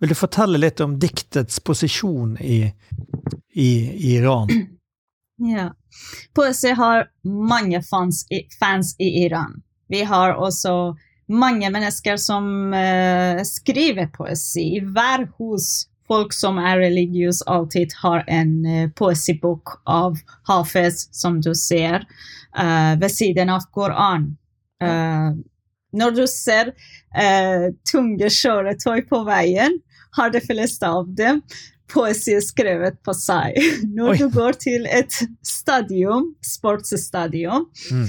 Vil 0.00 0.12
du 0.12 0.16
fortelle 0.18 0.60
litt 0.60 0.80
om 0.84 0.98
diktets 1.00 1.60
posisjon 1.64 2.36
i, 2.42 2.60
i, 3.54 3.70
i 3.94 4.16
Iran? 4.18 4.52
Ja. 5.34 5.72
Poesi 6.30 6.70
har 6.78 7.08
mange 7.26 7.80
fans 7.82 8.20
i, 8.30 8.44
fans 8.54 8.92
i 9.02 9.08
Iran. 9.24 9.56
Vi 9.90 10.04
har 10.06 10.36
også 10.38 10.94
mange 11.28 11.70
mennesker 11.72 12.16
som 12.20 12.72
uh, 12.74 13.42
skriver 13.46 14.10
poesi. 14.14 14.80
Hver 14.80 15.28
hos 15.38 15.86
folk 16.08 16.34
som 16.36 16.58
er 16.60 16.82
religiøse, 16.82 17.44
alltid 17.48 17.94
har 18.02 18.24
en 18.28 18.54
uh, 18.66 18.88
poesibok 18.96 19.78
av 19.88 20.18
Hafez, 20.48 21.08
som 21.16 21.40
du 21.40 21.54
ser, 21.56 22.04
uh, 22.58 22.94
ved 23.00 23.10
siden 23.12 23.52
av 23.52 23.68
Koran. 23.72 24.34
når 25.94 26.10
du 26.10 26.26
ser 26.26 26.72
tunge 27.88 28.28
kjøretøy 28.28 29.04
på 29.08 29.20
veien, 29.24 29.78
har 30.18 30.32
de 30.34 30.40
fleste 30.42 30.84
av 30.86 31.06
dem 31.16 31.38
poesi 31.94 32.34
skrevet 32.42 33.00
på 33.04 33.14
seg. 33.16 33.56
Når 33.96 34.14
Oi. 34.14 34.18
du 34.18 34.28
går 34.34 34.58
til 34.64 34.86
et 34.90 35.20
stadion, 35.46 36.32
sportsstadion, 36.44 37.68
Mm. 37.90 38.08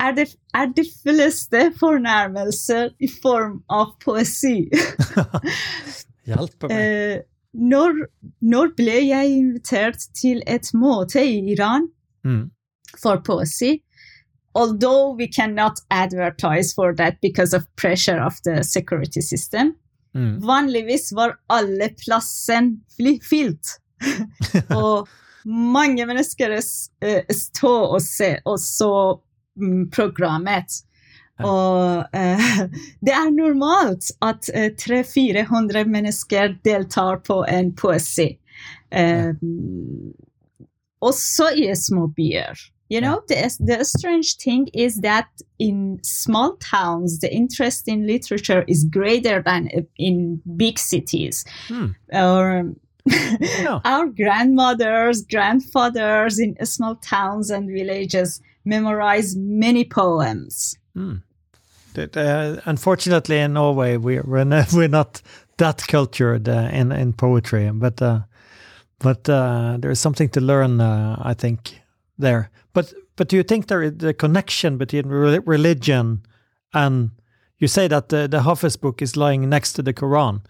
Er 0.00 0.14
det, 0.16 0.26
er 0.54 0.70
de 0.76 0.84
fleste 1.02 1.66
fornærmelser 1.80 2.94
i 3.00 3.08
form 3.22 3.60
av 3.70 3.94
poesi. 4.04 4.68
Hjelper 6.30 6.70
meg. 6.70 6.76
Eh, 6.76 7.20
når, 7.52 8.04
når 8.46 8.72
ble 8.78 8.96
jeg 9.08 9.30
invitert 9.34 10.04
til 10.14 10.42
et 10.46 10.72
møte 10.74 11.24
i 11.24 11.40
Iran 11.54 11.88
Mm. 12.22 12.50
for 13.00 13.16
poesi? 13.24 13.82
Although 14.54 15.16
we 15.16 15.26
cannot 15.26 15.80
advertise 15.90 16.74
for 16.74 16.92
that 16.96 17.20
because 17.22 17.54
of 17.54 17.64
pressure 17.76 18.20
of 18.20 18.42
the 18.42 18.62
security 18.62 19.20
system. 19.20 19.74
Mm. 20.14 20.40
Vanligvis 20.42 21.12
var 21.12 21.38
alle 21.48 21.88
plassen 21.96 22.82
fylt. 23.22 23.78
og 24.82 25.08
mange 25.46 26.06
mennesker 26.06 26.52
eh, 26.58 27.22
stå 27.30 27.72
og 27.94 28.02
se, 28.02 28.36
og 28.44 28.58
så 28.60 28.92
programmet. 29.92 30.80
Ja. 31.40 31.46
Og 31.48 32.04
eh, 32.12 32.66
det 33.06 33.14
er 33.16 33.30
normalt 33.32 34.10
at 34.22 34.50
uh, 34.54 34.68
300-400 34.76 35.84
mennesker 35.88 36.56
deltar 36.64 37.22
på 37.24 37.44
en 37.48 37.72
poesi. 37.72 38.34
Eh, 38.90 39.32
Også 41.00 41.46
i 41.56 41.70
små 41.74 42.06
byer. 42.12 42.58
You 42.90 43.00
know, 43.00 43.20
the, 43.28 43.48
the 43.60 43.84
strange 43.84 44.36
thing 44.36 44.68
is 44.74 44.96
that 45.02 45.28
in 45.58 46.00
small 46.02 46.56
towns, 46.58 47.20
the 47.20 47.32
interest 47.32 47.88
in 47.88 48.04
literature 48.06 48.64
is 48.68 48.84
greater 48.84 49.40
than 49.42 49.68
in 49.96 50.42
big 50.56 50.78
cities. 50.78 51.44
Mm. 51.68 51.94
Or 52.12 52.74
Ja. 53.64 53.80
our 53.84 54.06
grandmothers, 54.08 55.24
grandfathers 55.24 56.38
in 56.38 56.54
small 56.66 56.96
towns 56.96 57.50
and 57.50 57.70
villages 57.70 58.40
memorize 58.64 59.36
many 59.36 59.84
poems. 59.84 60.76
Uh, 61.96 62.60
unfortunately, 62.66 63.38
in 63.38 63.54
Norway, 63.54 63.96
we're 63.96 64.22
we're 64.72 64.88
not, 64.88 65.22
that 65.56 65.86
cultured 65.88 66.48
uh, 66.48 66.68
in 66.72 66.92
in 66.92 67.12
poetry, 67.12 67.70
but 67.72 68.00
uh, 68.00 68.20
but 68.98 69.28
uh, 69.28 69.76
there 69.78 69.90
is 69.90 70.00
something 70.00 70.28
to 70.30 70.40
learn, 70.40 70.80
uh, 70.80 71.20
I 71.20 71.34
think, 71.34 71.80
there. 72.18 72.50
But 72.72 72.94
but 73.16 73.28
do 73.28 73.36
you 73.36 73.42
think 73.42 73.66
there 73.66 73.82
is 73.82 73.98
the 73.98 74.14
connection 74.14 74.78
between 74.78 75.06
re- 75.06 75.40
religion 75.44 76.22
and 76.72 77.10
you 77.58 77.68
say 77.68 77.88
that 77.88 78.08
the 78.08 78.28
the 78.28 78.42
Hafiz 78.42 78.76
book 78.76 79.02
is 79.02 79.16
lying 79.16 79.48
next 79.48 79.72
to 79.74 79.82
the 79.82 79.92
Quran? 79.92 80.42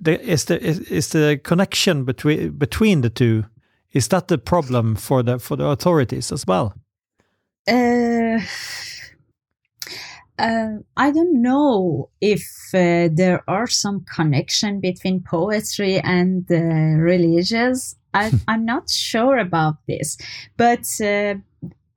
The, 0.00 0.20
is 0.20 0.44
the 0.44 0.60
is, 0.60 0.80
is 0.80 1.08
the 1.08 1.38
connection 1.42 2.04
between 2.04 2.58
between 2.58 3.02
the 3.02 3.10
two? 3.10 3.44
Is 3.92 4.08
that 4.08 4.28
the 4.28 4.38
problem 4.38 4.96
for 4.96 5.22
the 5.22 5.38
for 5.38 5.56
the 5.56 5.66
authorities 5.66 6.32
as 6.32 6.46
well? 6.46 6.74
Uh, 7.68 8.40
uh, 10.38 10.78
I 10.96 11.10
don't 11.10 11.42
know 11.42 12.08
if 12.20 12.42
uh, 12.74 13.08
there 13.12 13.42
are 13.46 13.66
some 13.66 14.04
connection 14.14 14.80
between 14.80 15.22
poetry 15.22 16.00
and 16.00 16.50
uh, 16.50 16.56
religious. 17.00 17.96
I, 18.14 18.32
I'm 18.48 18.64
not 18.64 18.88
sure 18.88 19.36
about 19.36 19.76
this, 19.86 20.16
but 20.56 20.86
uh, 21.00 21.34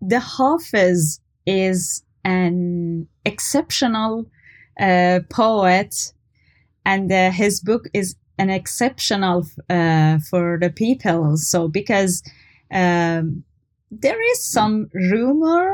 the 0.01 0.20
Hafiz 0.20 1.22
is 1.46 2.04
an 2.25 3.08
exceptional 3.25 4.25
uh, 4.80 5.20
poet, 5.30 6.13
and 6.86 7.12
uh, 7.12 7.32
his 7.32 7.62
book 7.62 7.88
is 7.94 8.16
an 8.38 8.50
exceptional 8.50 9.46
uh, 9.70 10.18
for 10.30 10.58
the 10.60 10.70
people. 10.70 11.38
So 11.38 11.68
because 11.68 12.24
um, 12.72 13.44
there 13.91 14.21
is 14.31 14.43
some 14.43 14.89
rumor 14.93 15.74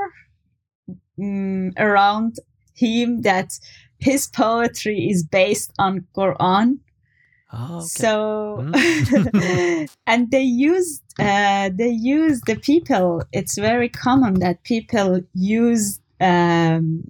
mm, 1.19 1.71
around 1.77 2.37
him 2.75 3.21
that 3.21 3.53
his 3.99 4.27
poetry 4.27 5.07
is 5.09 5.23
based 5.23 5.71
on 5.79 6.05
Quran. 6.15 6.79
Ah, 7.51 7.77
okay. 7.77 7.85
So, 7.85 8.57
Mm. 8.59 9.89
and 10.07 10.31
they 10.31 10.41
use 10.41 11.01
uh, 11.19 11.69
they 11.73 11.89
use 11.89 12.41
the 12.41 12.55
people. 12.55 13.23
It's 13.31 13.57
very 13.57 13.89
common 13.89 14.35
that 14.39 14.63
people 14.63 15.21
use 15.33 15.99
um, 16.19 17.03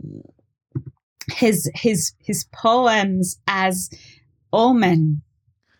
his 1.31 1.69
his 1.75 2.13
his 2.19 2.45
poems 2.53 3.39
as 3.47 3.89
omen. 4.53 5.21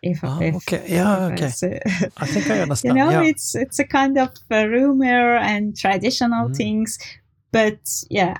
If, 0.01 0.19
Ah, 0.23 0.39
if 0.41 0.55
okay. 0.55 0.83
Yeah, 0.88 1.15
if 1.27 1.31
I 1.31 1.33
okay. 1.33 1.49
say- 1.49 1.81
I 2.17 2.25
think 2.27 2.49
I 2.49 2.60
understand 2.65 2.97
you 2.97 3.03
know 3.03 3.10
yeah. 3.12 3.29
it's 3.29 3.55
it's 3.55 3.79
a 3.79 3.83
kind 3.88 4.17
of 4.17 4.29
a 4.51 4.67
rumor 4.67 5.38
and 5.38 5.75
traditional 5.75 6.47
Mhm. 6.49 6.55
things 6.55 6.97
but 7.51 7.79
yeah 8.10 8.36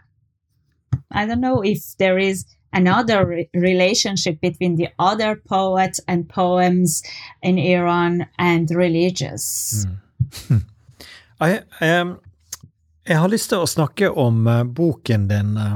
i 1.12 1.26
don't 1.26 1.40
know 1.42 1.64
if 1.64 1.96
there 1.98 2.20
is 2.20 2.46
another 2.74 3.26
re- 3.26 3.50
relationship 3.54 4.40
between 4.42 4.76
the 4.76 4.90
other 5.00 5.36
poets 5.50 6.00
and 6.08 6.28
poems 6.30 7.02
in 7.42 7.58
iran 7.58 8.26
and 8.38 8.70
religious 8.72 9.86
Mm. 10.50 10.62
Jeg, 11.40 11.62
em, 11.82 12.16
jeg 13.08 13.18
har 13.20 13.28
lyst 13.30 13.50
til 13.50 13.58
å 13.64 13.66
snakke 13.70 14.10
om 14.12 14.48
eh, 14.48 14.64
boken 14.64 15.28
din 15.30 15.58
eh, 15.58 15.76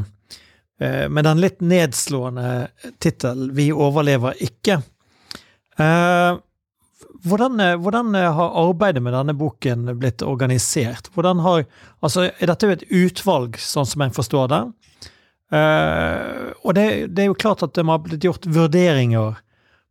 eh, 0.81 1.09
med 1.09 1.23
den 1.23 1.37
litt 1.39 1.61
nedslående 1.61 2.67
tittelen 2.99 3.53
'Vi 3.55 3.71
overlever 3.71 4.33
ikke'. 4.41 4.81
Eh, 5.79 6.39
hvordan, 7.23 7.59
eh, 7.59 7.77
hvordan 7.77 8.15
eh, 8.15 8.33
har 8.33 8.57
arbeidet 8.69 9.03
med 9.03 9.13
denne 9.13 9.33
boken 9.37 9.99
blitt 9.99 10.21
organisert? 10.21 11.09
Har, 11.15 11.65
altså, 11.99 12.31
er 12.31 12.51
dette 12.51 12.67
jo 12.67 12.75
et 12.75 12.87
utvalg, 12.89 13.59
sånn 13.59 13.85
som 13.85 14.05
jeg 14.05 14.15
forstår 14.17 14.51
det? 14.51 14.63
Uh, 15.51 16.53
og 16.63 16.77
det, 16.77 16.83
det 17.11 17.25
er 17.25 17.27
jo 17.27 17.35
klart 17.35 17.59
at 17.65 17.73
det 17.75 17.83
har 17.83 17.97
blitt 17.99 18.23
gjort 18.23 18.45
vurderinger 18.47 19.41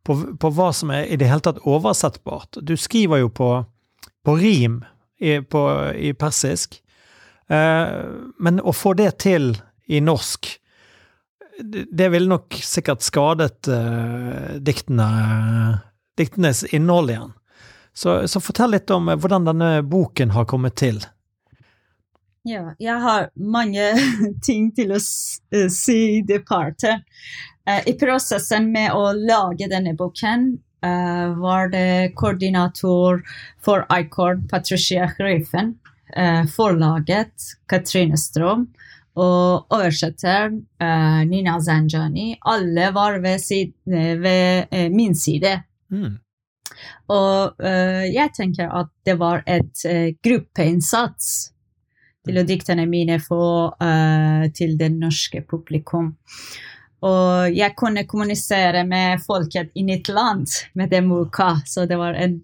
på, 0.01 0.15
på 0.41 0.49
hva 0.57 0.71
som 0.73 0.89
er 0.89 1.05
i 1.05 1.19
det 1.21 1.27
hele 1.29 1.43
tatt 1.45 1.59
oversettbart. 1.69 2.57
Du 2.65 2.73
skriver 2.81 3.21
jo 3.21 3.29
på, 3.29 3.49
på 4.25 4.35
rim 4.41 4.79
i, 5.21 5.37
på, 5.45 5.61
i 5.93 6.15
persisk, 6.17 6.79
uh, 7.53 8.09
men 8.41 8.57
å 8.65 8.73
få 8.73 8.95
det 8.97 9.11
til 9.21 9.51
i 9.85 10.01
norsk 10.01 10.49
det, 11.63 12.09
ville 12.09 12.29
nok 12.29 12.57
sikkert 12.63 13.03
skadet 13.05 13.67
uh, 13.71 14.57
diktene, 14.59 15.07
diktenes 16.17 16.63
innhold 16.73 17.13
igjen. 17.13 17.33
Så, 17.93 18.27
så 18.27 18.39
fortell 18.39 18.71
litt 18.71 18.91
om 18.93 19.09
eh, 19.11 19.17
hvordan 19.19 19.49
denne 19.49 19.71
boken 19.83 20.31
har 20.31 20.47
kommet 20.47 20.77
til. 20.79 21.01
Ja, 22.47 22.71
jeg 22.81 22.97
har 23.03 23.29
mange 23.35 23.91
ting 24.47 24.71
til 24.75 24.95
å 24.95 24.99
eh, 24.99 25.67
si 25.69 25.99
i 26.17 26.21
det 26.25 26.41
partet. 26.47 27.03
Uh, 27.67 27.81
I 27.85 27.93
prosessen 27.99 28.71
med 28.73 28.95
å 28.97 29.11
lage 29.13 29.67
denne 29.69 29.93
boken 29.97 30.47
uh, 30.85 31.37
var 31.37 31.69
det 31.73 32.13
koordinator 32.17 33.21
for 33.61 33.85
ICORD, 33.91 34.47
Patricia 34.49 35.11
Griffen, 35.19 35.75
eh, 36.15 36.45
forlaget 36.49 37.33
Katrine 37.69 38.17
Strom 38.17 38.67
og 39.19 39.73
oversetteren 39.73 40.61
uh, 40.79 41.21
Nina 41.27 41.57
Zanjani. 41.59 42.37
Alle 42.47 42.91
var 42.95 43.19
ved, 43.23 43.41
sid, 43.43 43.73
eh, 43.91 44.15
ved 44.19 44.71
uh, 44.71 44.87
min 44.93 45.15
side. 45.15 45.57
Mm. 45.91 46.15
Og 47.11 47.59
uh, 47.59 48.03
jeg 48.07 48.31
tenker 48.37 48.71
at 48.71 48.91
det 49.05 49.17
var 49.19 49.43
et 49.45 49.83
gruppeinnsats 50.23 51.51
til 52.21 52.37
å 52.37 52.45
diktene 52.45 52.85
mine 52.85 53.17
få 53.17 53.73
til 54.53 54.75
det 54.77 54.91
norske 54.93 55.39
publikum. 55.41 56.11
Og 57.01 57.55
jeg 57.57 57.73
kunne 57.73 58.03
kommunisere 58.05 58.83
med 58.85 59.23
folket 59.25 59.71
i 59.73 59.81
nytt 59.87 60.11
land 60.13 60.45
med 60.77 60.93
det 60.93 61.01
muka, 61.01 61.55
så 61.65 61.87
det 61.89 61.97
var 61.97 62.13
en 62.13 62.37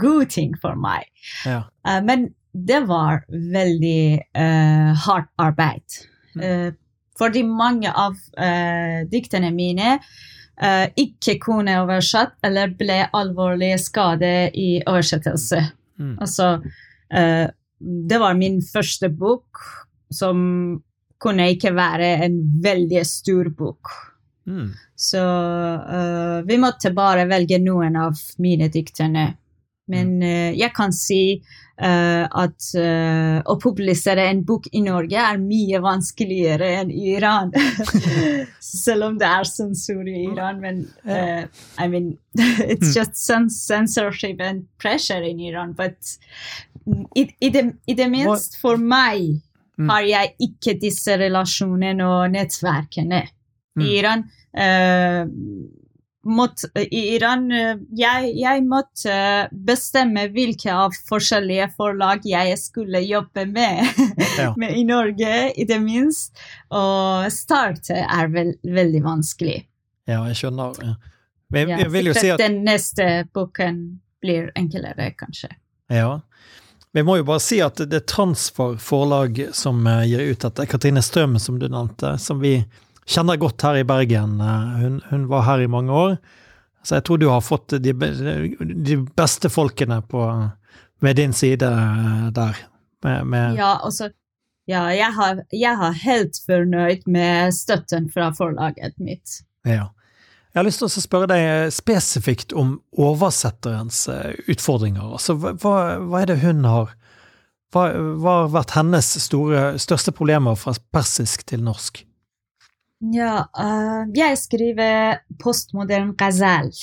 god 0.00 0.32
ting 0.32 0.56
for 0.62 0.72
meg. 0.80 1.04
Ja. 1.44 1.66
Men 2.00 2.30
det 2.66 2.80
var 2.88 3.24
veldig 3.28 4.20
uh, 4.38 4.92
hardt 5.06 5.30
arbeid. 5.40 6.00
Eh, 6.40 6.68
fordi 7.18 7.42
mange 7.42 7.90
av 7.90 8.14
uh, 8.38 9.06
diktene 9.10 9.50
mine 9.54 9.96
ikke 11.00 11.38
kunne 11.40 11.72
oversatt 11.80 12.34
eller 12.44 12.74
ble 12.76 12.98
alvorlig 13.16 13.70
skadet 13.80 14.52
i 14.60 14.82
oversettelse. 14.82 15.62
Mm. 15.96 16.18
Altså, 16.20 16.50
det 17.80 18.18
var 18.20 18.36
min 18.36 18.58
første 18.60 19.08
bok 19.08 19.62
som 20.12 20.42
kunne 21.16 21.46
ikke 21.54 21.72
være 21.72 22.10
en 22.26 22.36
veldig 22.60 23.06
stor 23.08 23.48
bok. 23.56 23.94
Mm. 24.52 24.68
Så 25.00 25.24
vi 26.44 26.60
måtte 26.60 26.92
bare 26.92 27.24
velge 27.32 27.56
noen 27.64 27.96
av 27.96 28.20
mine 28.44 28.68
diktene 28.68 29.30
Men 29.90 30.14
uh, 30.22 30.50
jeg 30.56 30.72
kan 30.76 30.94
si 30.94 31.22
uh, 31.40 32.24
at 32.24 32.68
uh, 32.78 33.40
å 33.44 33.56
publisere 33.60 34.28
en 34.30 34.44
bok 34.46 34.68
i 34.72 34.82
Norge 34.84 35.18
er 35.18 35.42
mye 35.42 35.82
vanskeligere 35.84 36.70
enn 36.80 36.94
i 36.94 37.10
Iran. 37.16 37.52
Selv 38.84 39.10
om 39.10 39.18
det 39.20 39.28
er 39.28 39.50
sensur 39.50 40.06
i 40.06 40.24
Iran, 40.28 40.60
men 40.62 40.86
I 41.04 41.88
mean, 41.88 42.16
it's 42.70 42.94
just 42.94 43.16
some 43.16 43.50
censorship 43.50 44.40
and 44.40 44.66
pressure 44.78 45.22
in 45.22 45.40
Iran. 45.40 45.72
But 45.72 46.16
i, 47.16 47.28
i, 47.40 47.50
det, 47.50 47.64
i 47.86 47.94
det 47.94 48.10
minst 48.10 48.60
for 48.60 48.80
meg 48.80 49.40
Mm. 49.80 49.88
har 49.88 50.04
jeg 50.04 50.34
ikke 50.44 50.74
disse 50.80 51.16
relasjonene 51.16 52.04
og 52.04 52.34
nettverkene. 52.34 53.22
Mm. 53.78 53.84
I 53.84 53.92
Iran 53.96 54.24
eh, 54.52 55.22
måtte, 56.22 56.68
I 56.80 57.00
Iran 57.14 57.50
eh, 57.52 57.76
jeg, 57.96 58.32
jeg 58.40 58.64
måtte 58.68 59.14
bestemme 59.52 60.26
hvilke 60.34 60.72
av 60.74 60.96
forskjellige 61.08 61.70
forlag 61.76 62.26
jeg 62.28 62.58
skulle 62.60 63.02
jobbe 63.04 63.46
med. 63.50 63.84
Ja. 64.38 64.52
Men 64.60 64.74
i 64.76 64.84
Norge, 64.84 65.52
i 65.52 65.66
det 65.68 65.80
minst. 65.82 66.36
Og 66.68 67.30
starte 67.32 68.02
er 68.04 68.32
vel, 68.32 68.54
veldig 68.64 69.04
vanskelig. 69.04 69.58
Ja, 70.10 70.24
jeg 70.28 70.40
skjønner. 70.42 70.96
Men 71.50 71.72
Ja, 71.74 71.80
jeg 71.84 71.92
vil 71.94 72.10
jo 72.10 72.14
si 72.14 72.30
at 72.30 72.42
den 72.42 72.62
neste 72.66 73.26
boken 73.34 74.00
blir 74.22 74.50
enklere, 74.58 75.10
kanskje. 75.18 75.50
Ja. 75.90 76.20
Vi 76.92 77.02
må 77.06 77.16
jo 77.20 77.26
bare 77.26 77.42
si 77.42 77.60
at 77.62 77.78
det 77.78 78.00
er 78.00 78.06
Transfer 78.10 78.76
forlag 78.82 79.38
som 79.54 79.86
eh, 79.86 80.06
gir 80.10 80.24
ut 80.32 80.46
dette. 80.46 80.66
Katrine 80.70 81.02
Strøm, 81.02 81.38
som 81.38 81.58
du 81.58 81.68
nevnte, 81.70 82.16
som 82.18 82.40
vi 82.42 82.58
kjenner 83.10 83.38
godt 83.42 83.62
her 83.66 83.80
i 83.80 83.86
Bergen. 83.88 84.38
Eh, 84.40 84.70
Hun, 84.84 85.00
hun 85.10 85.26
var 85.30 85.42
her 85.48 85.64
i 85.64 85.70
mange 85.70 85.92
år. 85.92 86.16
Så 86.82 86.96
jeg 86.96 87.04
tror 87.04 87.18
du 87.20 87.26
har 87.28 87.42
fått 87.44 87.74
de, 87.84 87.92
de 87.92 88.96
beste 89.18 89.50
folkene 89.52 89.98
på, 90.08 90.22
ved 91.04 91.16
din 91.20 91.32
side 91.36 91.66
eh, 91.68 92.26
der. 92.36 92.56
Med, 93.04 93.26
med, 93.32 93.56
Ja, 93.58 93.74
altså, 93.84 94.10
ja 94.68 94.86
jeg, 94.92 95.12
har, 95.16 95.42
jeg 95.52 95.76
har 95.80 95.92
helt 96.04 96.36
fornøyd 96.46 97.06
med 97.08 97.52
støtten 97.56 98.10
fra 98.12 98.30
forlaget 98.36 98.96
mitt. 99.00 99.40
Ja. 99.64 99.90
Jeg 100.50 100.58
har 100.58 100.66
lyst 100.66 100.80
til 100.82 100.88
å 100.88 101.00
spørre 101.04 101.28
deg 101.30 101.70
spesifikt 101.72 102.52
om 102.58 102.78
oversetterens 102.98 104.06
eh, 104.10 104.32
utfordringer. 104.50 105.12
Altså, 105.14 105.36
hva, 105.38 105.52
hva- 105.62 106.00
hva 106.10 106.22
er 106.24 106.32
det 106.32 106.40
hun 106.42 106.64
har 106.66 106.96
Hva, 107.70 107.84
hva 108.18 108.32
har 108.40 108.48
vært 108.50 108.72
hennes 108.74 109.06
store, 109.22 109.60
største 109.78 110.10
problemer 110.16 110.56
fra 110.58 110.72
persisk 110.90 111.44
til 111.46 111.60
norsk? 111.62 112.00
Ja, 113.00 113.46
uh, 113.56 114.02
jeg 114.12 114.36
skriver 114.36 115.22
postmodern 115.40 116.12
gazelle. 116.20 116.76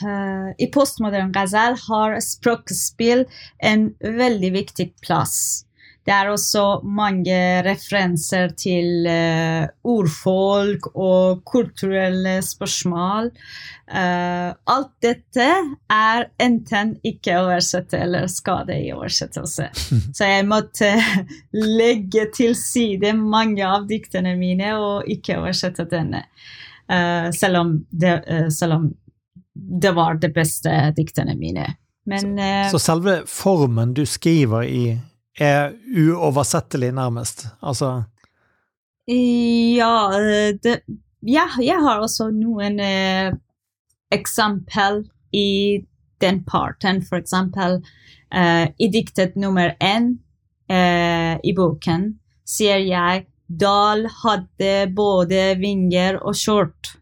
Uh, 0.00 0.54
I 0.56 0.70
postmodern 0.72 1.28
gazelle 1.34 1.76
har 1.82 2.16
språkspill 2.24 3.26
en 3.60 3.90
veldig 4.00 4.52
viktig 4.54 4.86
plass. 5.04 5.67
Det 6.08 6.14
er 6.16 6.30
også 6.32 6.62
mange 6.88 7.36
referanser 7.66 8.54
til 8.56 9.04
uh, 9.04 9.66
ordfolk 9.84 10.86
og 10.94 11.42
kulturelle 11.44 12.38
spørsmål. 12.40 13.28
Uh, 13.92 14.54
alt 14.72 14.94
dette 15.04 15.48
er 15.92 16.24
enten 16.40 16.94
ikke 17.04 17.34
oversett 17.42 17.92
eller 17.98 18.24
skade 18.32 18.78
i 18.86 18.88
oversettelse. 18.96 19.66
Så 20.16 20.30
jeg 20.30 20.46
måtte 20.48 20.94
legge 21.52 22.24
til 22.32 22.56
side 22.56 23.12
mange 23.18 23.68
av 23.68 23.84
diktene 23.90 24.32
mine 24.40 24.72
og 24.80 25.10
ikke 25.12 25.36
oversette 25.42 25.84
denne. 25.92 26.24
Uh, 26.88 27.28
selv, 27.36 27.60
om 27.60 27.74
det, 27.92 28.14
selv 28.56 28.78
om 28.78 28.88
det 29.52 29.92
var 29.92 30.16
de 30.24 30.32
beste 30.32 30.72
diktene 30.96 31.36
mine. 31.36 31.68
Men 32.08 32.40
så, 32.40 32.78
Så 32.78 32.80
selve 32.80 33.18
formen 33.28 33.92
du 33.92 34.06
skriver 34.08 34.64
i, 34.64 34.96
er 35.40 35.72
uoversettelig, 35.94 36.92
nærmest? 36.94 37.46
Altså 37.62 38.04
ja, 39.08 39.92
det, 40.62 40.80
ja, 41.24 41.46
jeg 41.62 41.80
har 41.80 42.02
også 42.04 42.28
noen 42.34 42.76
eh, 42.84 43.32
eksempel 44.12 45.04
i 45.32 45.80
den 46.20 46.42
parten. 46.44 47.00
For 47.06 47.16
eksempel 47.20 47.78
eh, 48.34 48.68
i 48.78 48.90
diktet 48.92 49.36
nummer 49.40 49.72
én 49.80 50.10
eh, 50.68 51.38
i 51.42 51.54
boken 51.56 52.10
sier 52.48 52.84
jeg 52.84 53.26
Dal 53.48 54.02
hadde 54.12 54.90
både 54.92 55.54
vinger 55.56 56.18
og 56.20 56.34
skjort. 56.36 56.98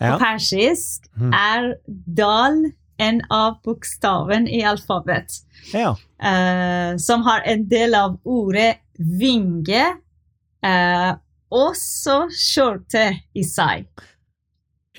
Ja. 0.00 0.16
På 0.16 0.24
persisk 0.24 1.06
Mhm. 1.14 1.32
er 1.32 1.68
dal 2.18 2.64
en 3.02 3.20
av 3.30 3.58
bokstaven 3.64 4.48
i 4.48 4.62
alfabet, 4.64 5.40
ja. 5.72 5.94
Uh, 6.24 6.96
som 6.98 7.22
har 7.26 7.42
en 7.50 7.66
del 7.68 7.94
av 7.98 8.16
ordet 8.24 8.76
vinge, 8.98 9.84
uh, 10.66 11.12
også 11.54 12.24
skjorte 12.34 13.08
i 13.34 13.44
seg. 13.46 13.86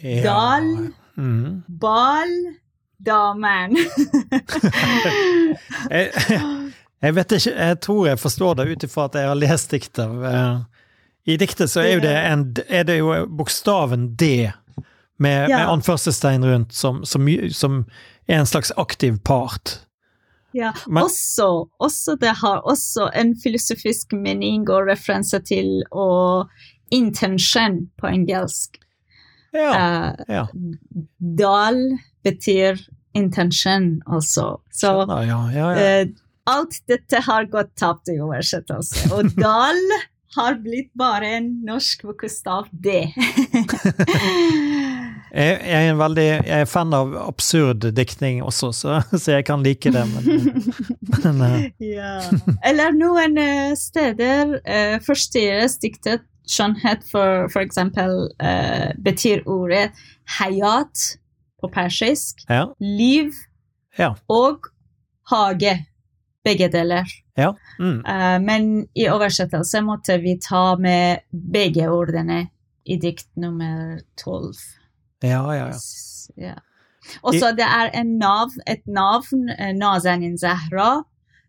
ja. 0.01 0.21
Dal. 0.23 0.69
mm. 1.17 1.63
Bal, 1.67 2.35
damen. 3.05 3.77
Jeg, 5.89 6.11
jeg 7.05 7.15
vet 7.15 7.33
ikke, 7.37 7.51
jeg 7.53 7.79
tror 7.83 8.07
jeg 8.07 8.19
forstår 8.19 8.55
det 8.57 8.65
ut 8.71 8.83
ifra 8.87 9.05
at 9.09 9.17
jeg 9.19 9.29
har 9.29 9.37
lest 9.37 9.73
diktet. 9.75 10.13
Eh, 10.29 10.55
I 11.29 11.37
diktet 11.37 11.69
så 11.69 11.83
er, 11.85 11.99
det, 12.01 12.13
en, 12.31 12.45
er 12.65 12.87
det 12.87 12.97
jo 12.97 13.11
bokstaven 13.29 14.07
D 14.17 14.49
med, 15.17 15.49
Ja. 15.49 15.57
med 15.57 15.67
anførselstegn 15.73 16.45
rundt, 16.45 16.73
som, 16.73 17.05
som, 17.05 17.27
som 17.51 17.85
er 18.27 18.39
en 18.39 18.45
slags 18.45 18.71
aktiv 18.77 19.19
part. 19.23 19.79
ja, 20.53 20.73
Men- 20.87 21.03
også, 21.03 21.67
også 21.79 22.15
det 22.19 22.33
har 22.41 22.61
også 22.65 23.09
en 23.15 23.35
filosofisk 23.43 24.13
mening 24.13 24.69
og 24.69 24.87
referanse 24.87 25.39
til 25.39 25.83
og 25.91 26.49
intention 26.91 27.89
på 27.99 28.07
engelsk. 28.07 28.77
Ja. 29.53 29.71
uh, 29.71 30.13
ja. 30.29 30.45
dal 31.19 31.97
betyr 32.23 32.75
intention 33.15 34.01
også. 34.07 34.57
Så 34.71 34.89
Skjønner, 34.91 35.21
ja, 35.23 35.39
ja, 35.53 35.69
ja. 35.71 36.01
eh, 36.01 36.07
alt 36.47 36.81
dette 36.87 37.21
har 37.23 37.45
gått 37.45 37.71
tapt 37.79 38.09
i 38.11 38.17
oversettelse. 38.19 39.07
Og 39.15 39.31
dal 39.39 39.79
har 40.35 40.57
blitt 40.59 40.91
bare 40.99 41.37
en 41.37 41.47
norsk 41.65 42.03
bokstav 42.03 42.67
D. 42.71 43.07
Jeg, 45.35 45.55
jeg, 45.67 45.79
er 45.81 45.89
en 45.91 45.99
veldig, 45.99 46.25
jeg 46.47 46.61
er 46.63 46.69
fan 46.69 46.93
av 46.95 47.11
absurd 47.25 47.83
diktning 47.97 48.39
også, 48.45 48.71
så, 48.71 48.99
så 49.21 49.35
jeg 49.37 49.45
kan 49.49 49.65
like 49.65 49.91
det. 49.91 50.05
Men, 50.13 50.61
men 51.23 51.43
eh, 51.49 51.65
ja. 51.97 52.13
Eller 52.63 52.95
noen 52.95 53.35
eh, 53.41 53.73
steder 53.79 54.55
uh, 54.61 54.95
forstyrres 55.03 55.75
diktet 55.83 56.23
skjønnhet, 56.47 57.03
for, 57.09 57.49
for 57.51 57.65
eksempel 57.65 58.29
uh, 58.37 58.89
betyr 59.03 59.43
ordet 59.49 59.89
hayat 60.37 61.17
på 61.61 61.71
persisk, 61.73 62.45
ja. 62.49 62.69
liv 62.79 63.33
Ja. 63.97 64.13
og 64.29 64.67
hage. 65.31 65.85
Begge 66.45 66.67
deler. 66.69 67.09
ja. 67.37 67.55
Mm. 67.79 68.05
Eh, 68.05 68.39
men 68.39 68.87
i 68.93 69.07
oversettelse 69.09 69.81
måtte 69.81 70.19
vi 70.21 70.35
ta 70.37 70.75
med 70.77 71.25
begge 71.31 71.87
ordene 71.89 72.43
i 72.85 72.99
dikt 73.01 73.31
nummer 73.35 73.97
tolv. 74.21 74.53
Ja, 75.23 75.43
ja, 75.55 75.67
ja. 75.69 75.79
Ja. 76.35 76.55
Og 77.21 77.35
så 77.37 77.51
det 77.55 77.65
er 77.65 77.91
en 77.99 78.15
nav, 78.21 78.55
et 78.67 78.85
navn, 78.89 79.49
eh, 79.53 79.73
Nazanin 79.77 80.37
Zahra, 80.41 81.03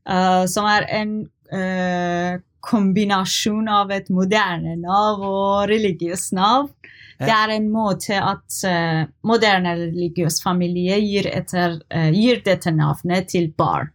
uh, 0.09 0.45
som 0.51 0.69
er 0.69 0.87
en 0.99 1.15
uh, 1.53 2.37
kombinasjon 2.67 3.69
av 3.71 3.93
et 3.95 4.11
moderne 4.13 4.77
nav 4.83 5.23
og 5.25 5.71
religiøst 5.71 6.35
nav. 6.37 6.71
Det 7.17 7.33
er 7.33 7.55
en 7.55 7.71
måte 7.73 8.19
at 8.21 8.59
uh, 8.69 9.07
moderne 9.25 9.73
religiøs 9.87 10.43
familie 10.45 10.99
gir, 11.01 11.31
etter, 11.33 11.79
gir 12.13 12.43
dette 12.45 12.75
navnet 12.77 13.31
til 13.33 13.49
barn. 13.57 13.93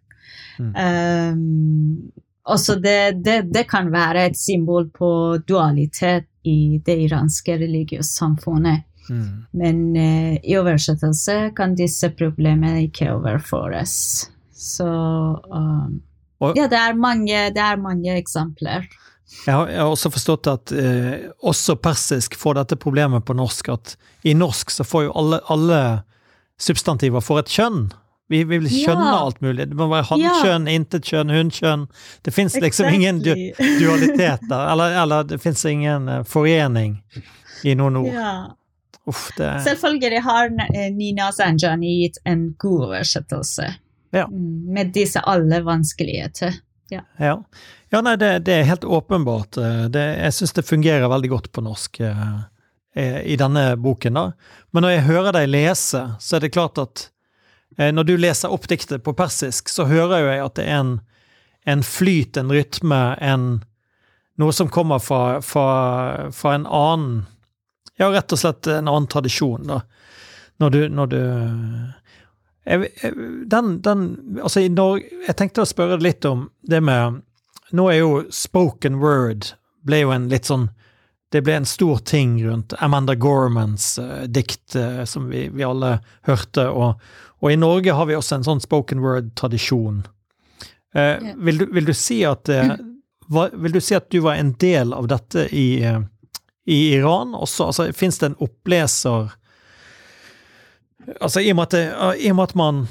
Mm. 0.58 0.74
Um, 0.76 2.12
også 2.52 2.80
det, 2.82 3.22
det, 3.26 3.38
det 3.54 3.68
kan 3.70 3.92
være 3.94 4.26
et 4.30 4.38
symbol 4.38 4.90
på 4.94 5.38
dualitet 5.48 6.28
i 6.50 6.82
det 6.86 6.98
iranske 7.06 7.54
religiøse 7.62 8.10
samfunnet. 8.10 8.88
Mm. 9.12 9.46
Men 9.60 9.80
eh, 10.00 10.38
i 10.48 10.56
oversettelse 10.58 11.36
kan 11.58 11.76
disse 11.76 12.08
problemene 12.16 12.86
ikke 12.88 13.10
overføres. 13.12 13.94
Så 14.56 14.88
um, 14.88 16.00
Og- 16.42 16.56
Ja, 16.58 16.68
det 16.72 16.80
er, 16.80 16.94
mange, 16.98 17.50
det 17.54 17.62
er 17.62 17.78
mange 17.78 18.16
eksempler. 18.18 18.88
Jeg 19.46 19.54
har, 19.56 19.68
jeg 19.72 19.80
har 19.80 19.88
også 19.92 20.10
forstått 20.12 20.48
at 20.52 20.72
eh, 20.76 21.28
også 21.48 21.76
persisk 21.80 22.34
får 22.36 22.58
dette 22.62 22.76
problemet 22.82 23.24
på 23.28 23.36
norsk, 23.38 23.70
at 23.76 23.94
i 24.28 24.34
norsk 24.36 24.72
så 24.74 24.84
får 24.88 25.06
jo 25.06 25.12
alle, 25.22 25.40
alle 25.54 25.82
substantiver 26.62 27.24
får 27.24 27.40
et 27.44 27.52
kjønn. 27.58 27.84
Vi, 28.32 28.44
vi 28.48 28.58
vil 28.64 28.70
skjønne 28.72 29.06
Ja. 29.12 29.18
alt 29.26 29.42
mulig. 29.44 29.66
Det 29.72 29.76
må 29.76 29.88
være 29.92 30.08
hannkjønn, 30.08 30.68
intetkjønn, 30.72 31.32
hunnkjønn. 31.36 31.88
Det 32.24 32.32
fins 32.34 32.56
liksom 32.64 32.88
ingen 32.96 33.20
du, 33.26 33.34
dualitet 33.80 34.46
der. 34.48 34.70
Eller, 34.72 34.96
eller 35.04 35.24
det 35.28 35.40
fins 35.44 35.66
ingen 35.68 36.08
eh, 36.08 36.22
forening 36.24 37.00
i 37.68 37.76
noen 37.76 37.98
ord. 38.06 38.14
Ja. 38.16 38.32
Uff, 39.10 39.32
det 39.38 39.50
Selvfølgelig 39.66 40.22
har 40.22 40.52
eh, 40.76 40.92
Nina 40.94 41.32
Zanjani 41.34 41.94
gitt 42.04 42.20
en 42.30 42.52
god 42.62 42.84
oversettelse. 42.90 43.72
Ja. 44.14 44.28
Mm, 44.28 44.74
Med 44.74 44.92
disse 44.94 45.20
alle 45.26 45.62
vanskeligheter. 45.66 46.60
Ja, 46.92 47.02
ja 47.90 48.02
nei, 48.04 48.14
det, 48.20 48.30
det 48.46 48.54
er 48.60 48.68
helt 48.68 48.84
åpenbart. 48.84 49.58
eh, 49.58 49.86
Det, 49.90 50.04
jeg 50.20 50.34
syns 50.38 50.54
det 50.54 50.66
fungerer 50.68 51.10
veldig 51.10 51.30
godt 51.32 51.52
på 51.56 51.64
norsk 51.66 52.00
eh, 52.06 53.22
i 53.26 53.38
denne 53.40 53.78
boken. 53.80 54.14
da. 54.20 54.26
Men 54.72 54.84
når 54.86 54.90
jeg 54.98 55.08
hører 55.08 55.32
deg 55.40 55.50
lese, 55.50 56.04
så 56.20 56.36
er 56.38 56.46
det 56.46 56.54
klart 56.54 56.78
at 56.78 57.08
når 57.80 58.04
du 58.04 58.18
leser 58.20 58.52
opp 58.52 58.66
diktet 58.68 59.00
på 59.06 59.14
persisk, 59.16 59.70
så 59.72 59.86
hører 59.88 60.20
jo 60.20 60.28
jeg 60.28 60.42
at 60.44 60.56
det 60.60 60.66
er 60.68 60.80
en, 60.82 60.90
en 61.72 61.84
flyt, 61.88 62.36
en 62.38 62.52
rytme, 62.52 63.00
en 63.24 63.46
noe 64.38 64.52
som 64.54 64.68
kommer 64.70 65.00
fra, 65.00 65.40
fra, 65.40 66.30
fra 66.36 66.52
en 66.58 66.66
annen 66.68 67.14
Ja, 68.02 68.10
rett 68.10 68.34
og 68.34 68.42
slett 68.42 68.68
en 68.68 68.90
annen 68.90 69.10
tradisjon, 69.12 69.68
da. 69.70 69.82
Når 70.62 70.74
du, 70.74 70.82
når 70.90 71.12
du 71.12 71.22
jeg, 72.66 72.90
jeg, 73.02 73.14
den, 73.50 73.70
den 73.82 74.02
Altså, 74.44 74.62
i 74.62 74.70
Norge 74.70 75.08
Jeg 75.26 75.34
tenkte 75.40 75.64
å 75.64 75.70
spørre 75.70 75.96
deg 75.98 76.06
litt 76.06 76.28
om 76.30 76.44
det 76.62 76.78
med 76.86 77.22
Nå 77.74 77.88
er 77.90 78.02
jo 78.04 78.12
spoken 78.30 79.00
word 79.02 79.54
ble 79.88 80.04
jo 80.04 80.12
en 80.14 80.28
litt 80.30 80.46
sånn 80.50 80.68
Det 81.34 81.42
ble 81.46 81.56
en 81.62 81.66
stor 81.66 82.04
ting 82.06 82.36
rundt 82.46 82.76
Amanda 82.78 83.16
Gormans 83.16 83.96
uh, 83.98 84.28
dikt 84.30 84.76
uh, 84.78 85.02
som 85.10 85.30
vi, 85.32 85.48
vi 85.50 85.66
alle 85.66 85.96
hørte, 86.28 86.68
og, 86.70 87.02
og 87.42 87.54
i 87.54 87.58
Norge 87.58 87.96
har 87.98 88.10
vi 88.10 88.18
også 88.18 88.38
en 88.38 88.46
sånn 88.46 88.62
spoken 88.62 89.02
word-tradisjon. 89.02 90.04
Uh, 90.92 91.00
yeah. 91.00 91.38
vil, 91.38 91.62
du, 91.64 91.66
vil 91.72 91.88
du 91.88 91.94
si 91.96 92.20
at 92.28 92.52
eh, 92.52 92.74
hva, 93.32 93.48
Vil 93.64 93.78
du 93.78 93.80
si 93.80 93.96
at 93.96 94.10
du 94.12 94.20
var 94.26 94.42
en 94.42 94.52
del 94.60 94.92
av 94.94 95.08
dette 95.08 95.48
i, 95.56 95.82
eh, 95.88 96.02
i 96.66 96.94
Iran 96.96 97.36
også? 97.36 97.66
Altså, 97.72 97.92
Fins 97.94 98.20
det 98.20 98.32
en 98.32 98.36
oppleser 98.40 99.32
Altså, 101.22 101.40
i 101.42 101.50
og 101.52 101.56
med 101.58 101.64
at, 101.64 101.72
det, 101.72 101.86
i 102.22 102.30
og 102.30 102.36
med 102.38 102.44
at 102.44 102.56
man 102.56 102.84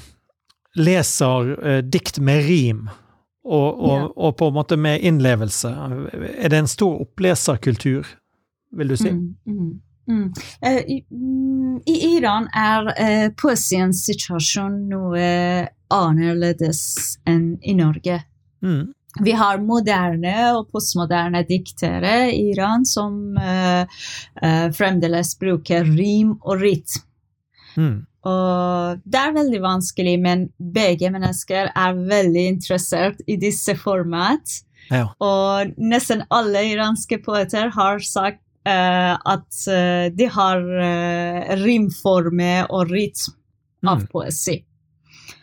leser 0.74 1.52
eh, 1.62 1.78
dikt 1.86 2.18
med 2.20 2.42
rim, 2.48 2.88
og, 3.44 3.80
og, 3.80 3.92
Ja. 3.94 4.06
og 4.16 4.36
på 4.36 4.48
en 4.48 4.54
måte 4.54 4.76
med 4.76 5.00
innlevelse, 5.00 5.70
er 6.38 6.48
det 6.50 6.58
en 6.58 6.66
stor 6.66 7.00
oppleserkultur, 7.00 8.06
vil 8.76 8.88
du 8.88 8.96
si? 8.96 9.10
Mm, 9.10 9.36
mm, 9.46 9.70
mm. 10.10 10.32
Uh, 10.66 10.80
i, 10.90 10.98
mm, 11.10 11.76
I 11.86 11.96
Iran 12.16 12.48
er 12.54 12.90
uh, 12.90 13.32
poesiens 13.38 14.02
situasjon 14.06 14.88
noe 14.90 15.22
annerledes 15.90 16.82
enn 17.26 17.58
i 17.62 17.74
Norge. 17.78 18.20
Mm. 18.62 18.90
Vi 19.18 19.32
har 19.34 19.58
moderne 19.58 20.34
og 20.54 20.68
postmoderne 20.70 21.42
diktere 21.48 22.30
i 22.30 22.52
Iran 22.52 22.84
som 22.86 23.34
uh, 23.34 23.82
uh, 23.82 24.68
fremdeles 24.76 25.32
bruker 25.40 25.88
rim 25.88 26.36
og 26.40 26.62
rytm. 26.62 27.02
Mm. 27.74 27.96
Og 28.30 29.00
det 29.08 29.18
er 29.18 29.34
veldig 29.34 29.60
vanskelig, 29.64 30.14
men 30.20 30.44
begge 30.60 31.10
mennesker 31.10 31.70
er 31.72 32.00
veldig 32.10 32.44
interessert 32.52 33.22
i 33.26 33.38
disse 33.40 33.74
format. 33.80 34.60
Ja. 34.90 35.06
Og 35.22 35.72
nesten 35.80 36.26
alle 36.34 36.66
iranske 36.68 37.18
poeter 37.24 37.70
har 37.74 38.02
sagt 38.04 38.42
uh, 38.68 39.16
at 39.16 39.62
de 40.14 40.30
har 40.36 40.62
rimforme 41.64 42.54
og 42.68 42.92
rytm 42.92 43.38
av 43.88 44.02
Mm. 44.02 44.06
poesi. 44.12 44.58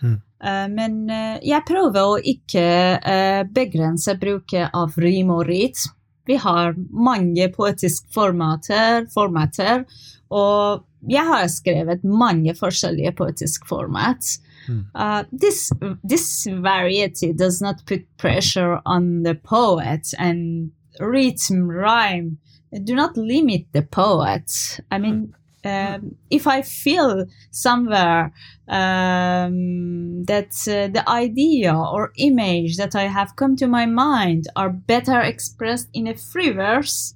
Mm. 0.02 0.22
Eh, 0.44 0.68
men 0.70 1.10
eh, 1.10 1.38
jeg 1.46 1.66
prøver 1.68 2.04
å 2.04 2.18
ikke 2.22 2.66
eh, 2.98 3.44
begrense 3.50 4.18
bruket 4.20 4.74
av 4.76 4.98
rim 5.02 5.32
og 5.34 5.46
rit. 5.50 5.88
Vi 6.28 6.38
har 6.44 6.76
mange 6.92 7.48
poetiske 7.56 8.12
formater, 8.14 9.08
formater, 9.14 9.86
og 10.28 10.84
jeg 11.08 11.24
har 11.24 11.48
skrevet 11.52 12.04
mange 12.04 12.52
forskjellige 12.58 13.14
poetiske 13.16 13.70
format. 13.70 14.34
Mm. 14.68 14.82
Uh, 14.92 15.24
this 15.32 15.70
this 16.04 16.46
variety 16.52 17.32
does 17.32 17.62
not 17.62 17.86
put 17.86 18.04
pressure 18.18 18.82
on 18.86 19.24
the 19.24 19.36
poet 19.36 20.12
and 20.20 20.72
rhythm 21.00 21.70
rhyme 21.72 22.38
do 22.84 22.96
not 22.96 23.16
limit 23.16 23.72
the 23.72 23.82
poet. 23.82 24.80
I 24.92 24.98
mean, 24.98 25.34
um, 25.68 26.16
if 26.30 26.48
I 26.48 26.62
feel 26.62 27.26
somewhere 27.52 28.34
um, 28.68 30.24
that 30.26 30.52
uh, 30.68 30.88
the 30.98 31.04
idea 31.08 31.74
or 31.76 32.12
image 32.18 32.78
that 32.78 32.96
I 32.96 33.08
have 33.08 33.36
come 33.36 33.56
to 33.58 33.68
my 33.68 33.86
mind 33.86 34.48
are 34.56 34.70
better 34.70 35.20
expressed 35.22 35.90
in 35.94 36.08
a 36.08 36.16
free 36.16 36.52
verse, 36.52 37.16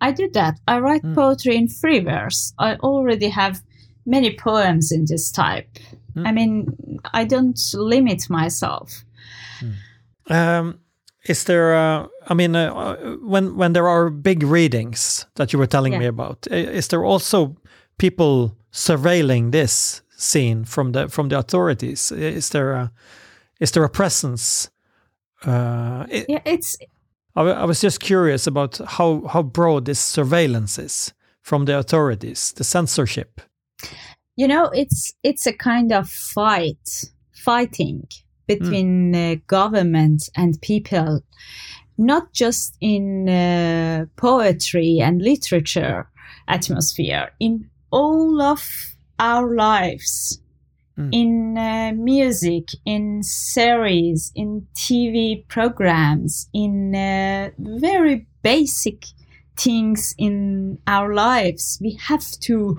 I 0.00 0.12
do 0.12 0.28
that. 0.32 0.54
I 0.66 0.78
write 0.78 1.04
Mm. 1.04 1.14
poetry 1.14 1.56
in 1.56 1.68
free 1.68 2.00
verse. 2.00 2.52
I 2.58 2.76
already 2.76 3.28
have 3.28 3.62
many 4.06 4.36
poems 4.36 4.92
in 4.92 5.04
this 5.06 5.30
type. 5.32 5.68
Mm. 6.16 6.28
I 6.28 6.32
mean, 6.32 6.66
I 7.20 7.24
don't 7.24 7.60
limit 7.74 8.30
myself. 8.30 9.04
Um, 10.30 10.78
is 11.28 11.44
there, 11.44 11.74
uh, 11.74 12.06
I 12.30 12.34
mean, 12.34 12.56
uh, 12.56 12.96
when 13.22 13.56
when 13.56 13.72
there 13.72 13.88
are 13.88 14.10
big 14.10 14.42
readings 14.42 15.26
that 15.34 15.52
you 15.52 15.58
were 15.58 15.68
telling 15.68 15.98
me 15.98 16.06
about, 16.06 16.46
is 16.50 16.88
there 16.88 17.04
also 17.04 17.56
people 18.00 18.56
surveilling 18.72 19.52
this 19.52 20.02
scene 20.16 20.64
from 20.64 20.92
the 20.92 21.08
from 21.08 21.28
the 21.28 21.38
authorities? 21.38 22.10
Is 22.12 22.48
there 22.50 22.72
a, 22.72 22.92
is 23.60 23.72
there 23.72 23.84
a 23.84 23.90
presence? 23.90 24.70
Uh, 25.46 26.06
i 26.12 26.24
Yeah, 26.28 26.42
it's 26.44 26.76
I, 27.36 27.42
I 27.42 27.64
was 27.64 27.80
just 27.80 28.00
curious 28.00 28.46
about 28.46 28.78
how 28.78 29.26
how 29.28 29.42
broad 29.42 29.84
this 29.84 30.00
surveillance 30.00 30.78
is 30.78 31.12
from 31.42 31.66
the 31.66 31.78
authorities, 31.78 32.52
the 32.52 32.64
censorship. 32.64 33.40
you 34.40 34.48
know 34.48 34.70
it's 34.72 35.12
it's 35.22 35.46
a 35.46 35.52
kind 35.52 35.92
of 35.92 36.08
fight 36.08 37.04
fighting 37.44 38.06
between 38.46 39.14
uh, 39.14 39.36
government 39.46 40.28
and 40.34 40.60
people 40.60 41.20
not 41.98 42.32
just 42.32 42.76
in 42.80 43.28
uh, 43.28 44.06
poetry 44.16 44.98
and 45.00 45.20
literature 45.22 46.08
atmosphere 46.48 47.30
in 47.38 47.70
all 47.90 48.40
of 48.40 48.94
our 49.18 49.54
lives 49.54 50.40
Mm. 51.00 51.08
in 51.12 51.58
uh, 51.58 51.92
music 51.94 52.64
in 52.84 53.22
series 53.22 54.32
in 54.34 54.66
tv 54.74 55.46
programs 55.48 56.48
in 56.52 56.94
uh, 56.94 57.50
very 57.58 58.26
basic 58.42 59.06
things 59.56 60.14
in 60.18 60.78
our 60.86 61.14
lives 61.14 61.78
we 61.80 61.92
have 62.08 62.24
to 62.40 62.76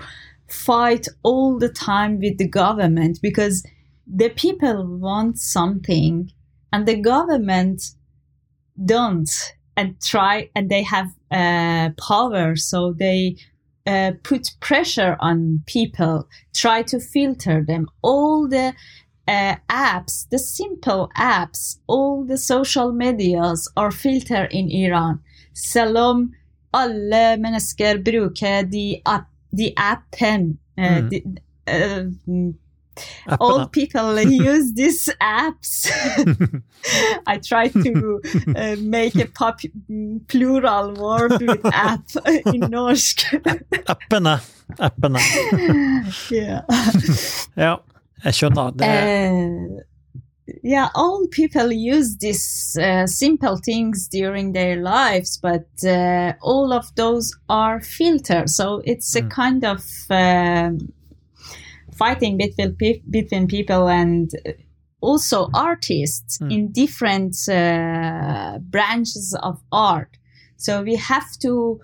fight 0.48 1.08
all 1.24 1.58
the 1.58 1.70
time 1.70 2.20
with 2.20 2.38
the 2.38 2.48
government 2.48 3.18
because 3.22 3.66
the 4.06 4.30
people 4.30 4.86
want 4.86 5.40
something 5.40 6.32
and 6.74 6.86
the 6.86 7.00
government 7.02 7.82
don't 8.86 9.32
and 9.78 10.00
try 10.02 10.50
and 10.54 10.70
they 10.70 10.84
have 10.84 11.10
uh, 11.32 11.90
power 11.98 12.56
so 12.56 12.94
they 12.94 13.36
uh, 13.88 14.12
put 14.24 14.52
pressure 14.60 15.16
on 15.20 15.62
people 15.66 16.28
try 16.54 16.84
to 16.84 17.00
filter 17.00 17.64
them 17.68 17.88
all 18.02 18.48
the 18.50 18.74
uh, 19.28 19.56
apps 19.70 20.28
the 20.30 20.40
simple 20.40 21.10
apps 21.18 21.78
all 21.88 22.24
the 22.26 22.38
social 22.38 22.92
medias 22.92 23.72
are 23.76 23.92
filtered 23.92 24.52
in 24.52 24.70
iran 24.70 25.20
selv 25.54 25.98
om 25.98 26.34
alle 26.74 27.38
mennesker 27.38 27.98
bruker 28.04 28.64
de, 28.64 29.02
app, 29.06 29.28
de 29.52 29.74
appen 29.76 30.58
uh, 30.78 31.02
Mm. 31.02 31.10
de, 31.10 31.24
uh, 33.28 33.38
all 33.40 33.68
people 33.68 34.20
use 34.52 34.74
these 34.74 35.10
apps. 35.22 35.88
I 37.28 37.38
try 37.38 37.68
to 37.70 38.20
uh, 38.56 38.76
make 38.82 39.16
a 39.16 39.28
pop- 39.28 39.62
plural 40.28 40.94
word 40.96 41.32
with 41.42 41.66
app 41.66 42.06
in 42.26 42.62
norsk. 42.72 43.24
Appene. 43.88 44.40
Appene. 44.80 45.20
yeah. 46.32 46.62
Ja, 47.58 47.76
jeg 48.24 48.34
skjønner. 48.34 48.72
Det, 48.78 48.88
Uh, 48.88 50.58
yeah, 50.64 50.90
all 50.96 51.28
people 51.32 51.72
use 51.72 52.18
these 52.18 52.78
uh, 52.82 53.06
simple 53.08 53.58
things 53.64 54.08
during 54.10 54.52
their 54.54 54.76
lives, 54.84 55.38
but 55.38 55.68
uh, 55.86 56.34
all 56.42 56.74
of 56.74 56.86
those 56.96 57.32
are 57.48 57.80
filters. 57.82 58.56
So 58.56 58.82
it's 58.86 59.16
a 59.16 59.22
Mm. 59.22 59.30
kind 59.30 59.64
of 59.64 59.82
um, 60.10 60.92
fighting 62.02 62.38
between 62.38 62.76
pe- 62.76 63.02
between 63.10 63.48
people 63.48 63.84
and 63.90 64.30
also 65.02 65.50
artists 65.54 66.38
Mm. 66.40 66.52
in 66.52 66.72
different 66.72 67.36
uh, 67.50 68.60
branches 68.72 69.36
of 69.42 69.56
art. 69.72 70.18
So 70.58 70.84
we 70.84 70.96
have 70.98 71.30
to 71.42 71.80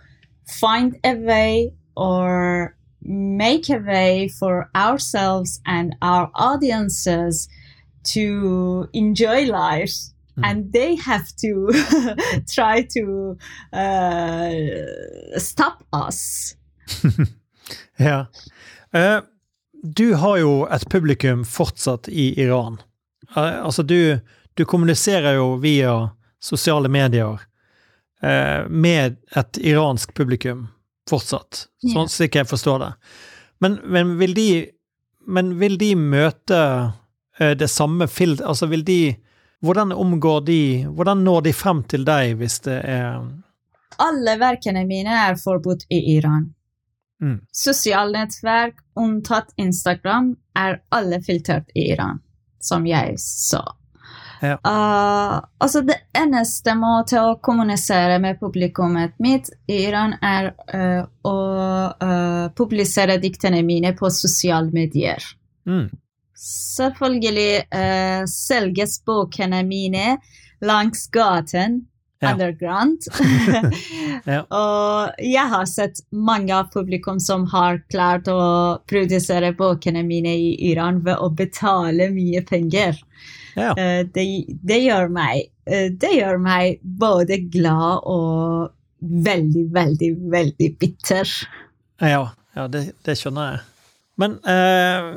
find 0.62 0.96
a 1.04 1.14
way 1.16 1.74
or 1.96 2.76
make 3.02 3.70
a 3.70 3.80
way 3.80 4.30
for 4.40 4.70
ourselves 4.76 5.60
and 5.66 5.96
our 6.02 6.30
audiences 6.34 7.48
to 8.14 8.88
enjoy 8.94 9.46
life 9.46 9.96
Mm. 10.38 10.44
and 10.46 10.74
they 10.74 10.96
have 10.96 11.26
to 11.42 11.50
try 12.56 12.86
to 12.96 13.36
uh, 13.74 15.40
stop 15.40 15.84
us 15.92 16.56
Ja. 18.00 18.30
Eh, 18.94 19.22
du 19.84 20.14
har 20.14 20.38
jo 20.38 20.54
et 20.72 20.90
publikum 20.90 21.46
fortsatt 21.46 22.10
i 22.10 22.34
Iran. 22.42 22.80
Eh, 23.36 23.66
Altså, 23.66 23.84
du, 23.84 24.20
du 24.54 24.66
kommuniserer 24.66 25.36
jo 25.38 25.56
via 25.62 26.10
sosiale 26.40 26.90
medier 26.90 27.40
eh, 28.22 28.68
med 28.70 29.18
et 29.36 29.58
iransk 29.58 30.14
publikum 30.14 30.68
fortsatt, 31.10 31.68
sånn 31.94 32.10
slik 32.12 32.36
jeg 32.36 32.48
forstår 32.50 32.80
det. 32.84 32.92
Men, 33.60 33.80
men 33.86 34.18
vil 34.18 34.34
de 34.34 34.50
Men 35.28 35.58
vil 35.60 35.78
de 35.78 35.96
møte 35.96 36.58
eh, 37.40 37.52
det 37.58 37.68
samme 37.68 38.08
fil... 38.08 38.38
Altså, 38.44 38.66
vil 38.72 38.86
de 38.86 39.18
Hvordan 39.60 39.92
omgår 39.92 40.42
de 40.48 40.86
Hvordan 40.88 41.24
når 41.26 41.42
de 41.42 41.54
frem 41.54 41.82
til 41.84 42.06
deg 42.08 42.38
hvis 42.40 42.60
det 42.64 42.78
er 42.88 43.26
Alle 44.00 44.38
verkene 44.40 44.86
mine 44.88 45.12
er 45.26 45.36
forbudt 45.36 45.84
i 45.90 46.00
Iran. 46.14 46.54
Mm. 47.22 47.40
Sosiale 47.52 48.20
nettverk, 48.20 48.78
unntatt 49.00 49.54
Instagram, 49.58 50.36
er 50.58 50.82
alle 50.94 51.22
filtrert 51.26 51.70
i 51.76 51.90
Iran, 51.94 52.22
som 52.62 52.86
jeg 52.88 53.18
sa. 53.22 53.64
Ja. 54.42 54.54
Uh, 54.62 55.42
altså 55.58 55.82
det 55.82 55.98
eneste 56.14 56.76
måte 56.78 57.22
å 57.26 57.38
kommunisere 57.42 58.20
med 58.22 58.38
publikummet 58.38 59.16
mitt 59.24 59.50
i 59.66 59.80
Iran 59.88 60.14
er 60.22 60.52
uh, 60.70 61.08
å 61.26 61.38
uh, 61.90 62.46
publisere 62.58 63.18
diktene 63.22 63.64
mine 63.66 63.96
på 63.98 64.12
sosiale 64.14 64.70
medier. 64.74 65.24
mm. 65.66 65.88
Selvfølgelig 66.38 67.64
uh, 67.74 68.22
selges 68.30 69.00
bøkene 69.02 69.64
mine 69.66 70.20
langs 70.62 71.08
gaten, 71.10 71.80
Ja. 72.20 72.32
underground. 72.32 73.02
Ja. 74.28 74.42
Og 74.50 75.22
jeg 75.24 75.48
har 75.52 75.66
sett 75.70 76.00
mange 76.12 76.56
av 76.56 76.72
publikum 76.74 77.20
som 77.20 77.46
har 77.52 77.78
klart 77.92 78.28
å 78.28 78.40
produsere 78.90 79.54
bøkene 79.56 80.02
mine 80.04 80.34
i 80.36 80.50
Iran 80.72 81.00
ved 81.06 81.22
å 81.22 81.30
betale 81.30 82.10
mye 82.12 82.42
penger. 82.48 82.98
Ja. 83.56 83.70
Eh, 83.78 84.02
det, 84.14 84.26
det, 84.48 84.80
gjør 84.84 85.08
meg, 85.14 85.48
eh, 85.70 85.88
det 85.94 86.12
gjør 86.18 86.42
meg 86.44 86.82
både 86.82 87.40
glad 87.54 88.04
og 88.10 88.74
veldig, 89.30 89.64
veldig, 89.74 90.12
veldig 90.34 90.70
bitter. 90.82 91.34
Ja, 92.02 92.28
ja 92.58 92.68
det, 92.74 92.84
det 93.08 93.18
skjønner 93.22 93.54
jeg. 93.54 93.66
Men 94.18 94.40
eh, 94.50 95.10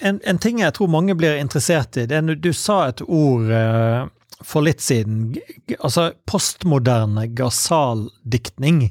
en, 0.00 0.20
en 0.22 0.38
ting 0.42 0.62
jeg 0.62 0.74
tror 0.78 0.90
mange 0.90 1.14
blir 1.18 1.38
interessert 1.42 1.98
i, 1.98 2.06
det 2.06 2.22
er 2.22 2.38
du 2.38 2.52
sa 2.54 2.86
et 2.88 3.02
ord 3.06 3.50
eh, 3.50 4.06
for 4.44 4.66
litt 4.66 4.82
siden, 4.84 5.34
altså 5.78 6.10
postmoderne 6.28 7.26
Ghazal-diktning. 7.36 8.82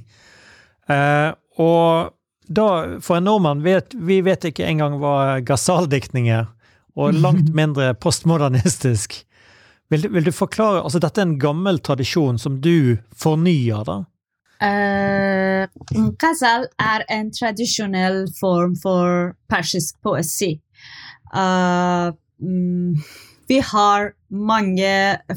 Eh, 0.89 1.29
og 1.61 2.15
da, 2.47 2.67
for 3.01 3.19
en 3.19 3.27
nordmann, 3.29 3.63
vet, 3.65 3.93
vi 3.93 4.21
vet 4.25 4.49
ikke 4.49 4.65
engang 4.67 4.99
hva 5.01 5.39
Ghazal-diktning 5.45 6.29
er, 6.33 6.49
og 6.97 7.15
langt 7.25 7.53
mindre 7.57 7.93
postmodernistisk. 7.93 9.21
Vil, 9.93 10.09
vil 10.09 10.25
du 10.25 10.33
forklare, 10.33 10.81
altså 10.81 10.99
dette 11.01 11.21
er 11.21 11.29
en 11.29 11.39
gammel 11.41 11.79
tradisjon 11.85 12.39
som 12.41 12.57
du 12.61 12.97
fornyer, 13.21 13.85
da? 13.85 14.01
Uh, 14.55 15.67
Ghazal 16.17 16.69
er 16.81 17.03
en 17.11 17.27
tradisjonell 17.35 18.23
form 18.39 18.73
for 18.79 19.35
persisk 19.51 19.99
poesi. 20.01 20.55
Uh, 21.35 22.15
mm, 22.39 22.95
vi 23.47 23.59
har 23.63 24.13
mange 24.29 24.91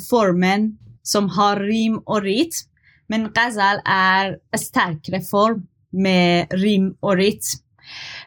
former 0.09 0.69
som 1.07 1.29
har 1.37 1.61
rim 1.65 2.01
og 2.07 2.25
rit, 2.27 2.65
men 3.09 3.31
ghazal 3.33 3.81
er 3.89 4.37
en 4.53 4.61
sterkere 4.63 5.23
form 5.25 5.65
med 5.93 6.53
rim 6.61 6.91
og 7.01 7.17
rit. 7.21 7.55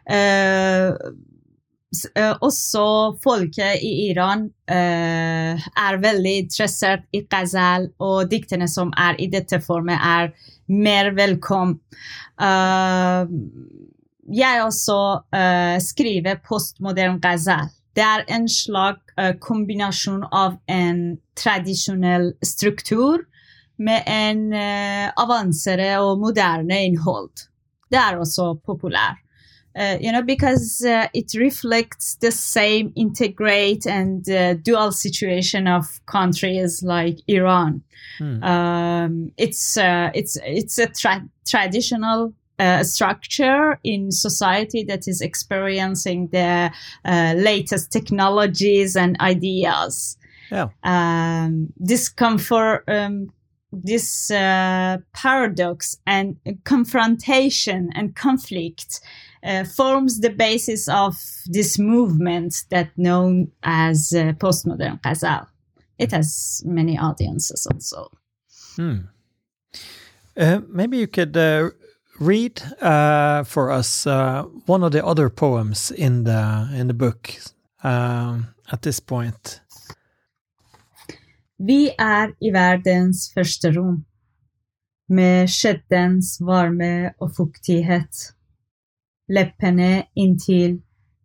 Uh, 0.10 0.98
eh, 2.17 2.34
også 2.41 2.86
folket 3.22 3.84
i 3.86 3.91
Iran 4.08 4.48
uh, 4.50 5.54
er 5.62 6.02
veldig 6.02 6.34
interessert 6.48 7.06
i 7.13 7.22
ghazal, 7.30 7.91
og 8.02 8.32
diktene 8.32 8.70
som 8.72 8.94
er 8.98 9.22
i 9.22 9.30
dette 9.30 9.62
formet, 9.62 10.02
er 10.02 10.34
mer 10.72 11.13
velkommen. 11.13 11.78
Uh, 12.41 13.30
jeg 14.32 14.63
også 14.63 14.98
eh, 15.36 15.78
skriver 15.84 16.41
postmodern 16.46 17.20
ghazal. 17.22 17.70
Er 17.95 18.23
en 18.27 18.47
slags 18.49 19.01
eh, 19.17 19.36
av 20.32 20.58
en 20.67 21.17
tradisjonell 21.36 22.34
struktur 22.41 23.25
med 23.77 24.04
en 24.08 24.54
uh, 24.54 25.10
avansere 25.17 25.99
og 25.99 26.19
moderne 26.19 26.84
innhold. 26.86 27.47
Det 27.91 27.99
er 27.99 28.17
også. 28.17 28.56
Uh, 29.73 29.97
you 30.01 30.12
know, 30.12 30.21
because 30.21 30.84
uh, 30.86 31.08
it 31.13 31.34
reflects 31.34 32.15
the 32.15 32.32
same 32.32 32.91
integrate 32.95 33.88
and 33.88 34.30
uh, 34.30 34.54
dual 34.54 34.91
situation 34.91 35.67
of 35.67 35.86
countries 36.06 36.84
like 36.84 37.17
Iran. 37.27 37.82
Mm. 38.19 38.43
Um, 38.43 39.32
it's 39.38 39.77
it's 39.77 40.38
it's 40.43 40.77
a 40.77 40.88
tra- 40.88 41.30
traditional 41.45 42.34
uh, 42.62 42.84
structure 42.84 43.80
in 43.84 44.12
society 44.12 44.84
that 44.84 45.08
is 45.08 45.21
experiencing 45.21 46.30
the 46.32 46.71
uh, 47.06 47.34
latest 47.36 47.91
technologies 47.91 48.95
and 48.95 49.19
ideas. 49.19 50.17
Ja. 50.52 50.69
Um, 50.84 51.74
discomfort, 51.84 52.84
um, 52.88 53.32
this 53.71 54.30
uh, 54.30 54.97
paradox 55.13 55.97
and 56.06 56.36
confrontation 56.65 57.89
and 57.95 58.15
conflict 58.15 59.00
uh, 59.43 59.63
forms 59.63 60.19
the 60.19 60.30
basis 60.30 60.89
of 60.89 61.15
this 61.47 61.80
movement 61.80 62.65
that 62.69 62.89
known 62.97 63.52
as 63.63 64.13
uh, 64.13 64.34
postmodern 64.34 65.02
Ghazal. 65.02 65.47
It 65.97 66.12
has 66.12 66.62
many 66.65 66.97
audiences 66.97 67.65
also. 67.65 68.12
Hmm. 68.76 68.97
Uh, 70.38 70.62
maybe 70.67 70.97
you 70.97 71.08
could 71.08 71.36
uh, 71.38 71.69
read 72.22 72.62
uh, 72.82 73.44
for 73.44 73.72
us 73.72 74.06
uh, 74.06 74.44
one 74.68 74.84
of 74.84 74.92
the 74.92 75.04
other 75.06 75.30
poems 75.30 75.92
in 75.92 76.24
the 76.24 76.70
in 76.74 76.88
the 76.88 76.94
book 76.94 77.34
um, 77.84 78.48
at 78.72 78.82
this 78.82 79.00
point. 79.00 79.62
Vi 81.58 81.92
er 82.00 82.32
i 82.42 82.50
verdens 82.54 83.28
første 83.34 83.72
rom, 83.76 84.06
med 85.10 85.50
skjeddens 85.50 86.40
varme 86.42 87.14
og 87.22 87.36
fuktighet, 87.38 88.32
leppene 89.30 90.08
inntil 90.18 90.80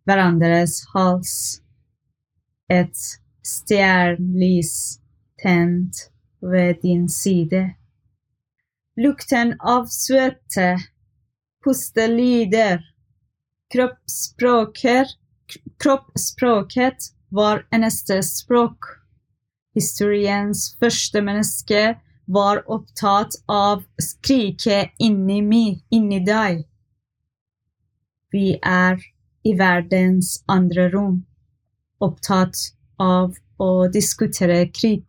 hverandres 0.05 0.83
hals, 0.93 1.33
et 2.69 3.01
stjernlys 3.41 4.99
tent 5.41 6.11
ved 6.41 6.83
din 6.83 7.09
side. 7.09 7.63
Lukten 8.99 9.55
av 9.59 9.85
svette, 9.85 10.77
pustelyder, 11.63 12.81
kroppsspråket 15.83 16.97
var 17.29 17.67
eneste 17.71 18.23
språk. 18.23 18.77
Historiens 19.77 20.63
første 20.79 21.21
menneske 21.21 21.83
var 22.25 22.63
opptatt 22.65 23.37
av 23.45 23.83
skriket 24.01 24.97
inni 24.97 25.43
meg, 25.45 25.77
inni 25.93 26.19
deg. 26.25 26.65
Vi 28.33 28.57
er 28.65 28.97
i 29.45 29.53
verdens 29.61 30.43
andre 30.49 30.89
rom, 30.89 31.21
opptatt 32.01 32.57
av 32.97 33.37
å 33.61 33.87
diskutere 33.93 34.65
krig, 34.73 35.05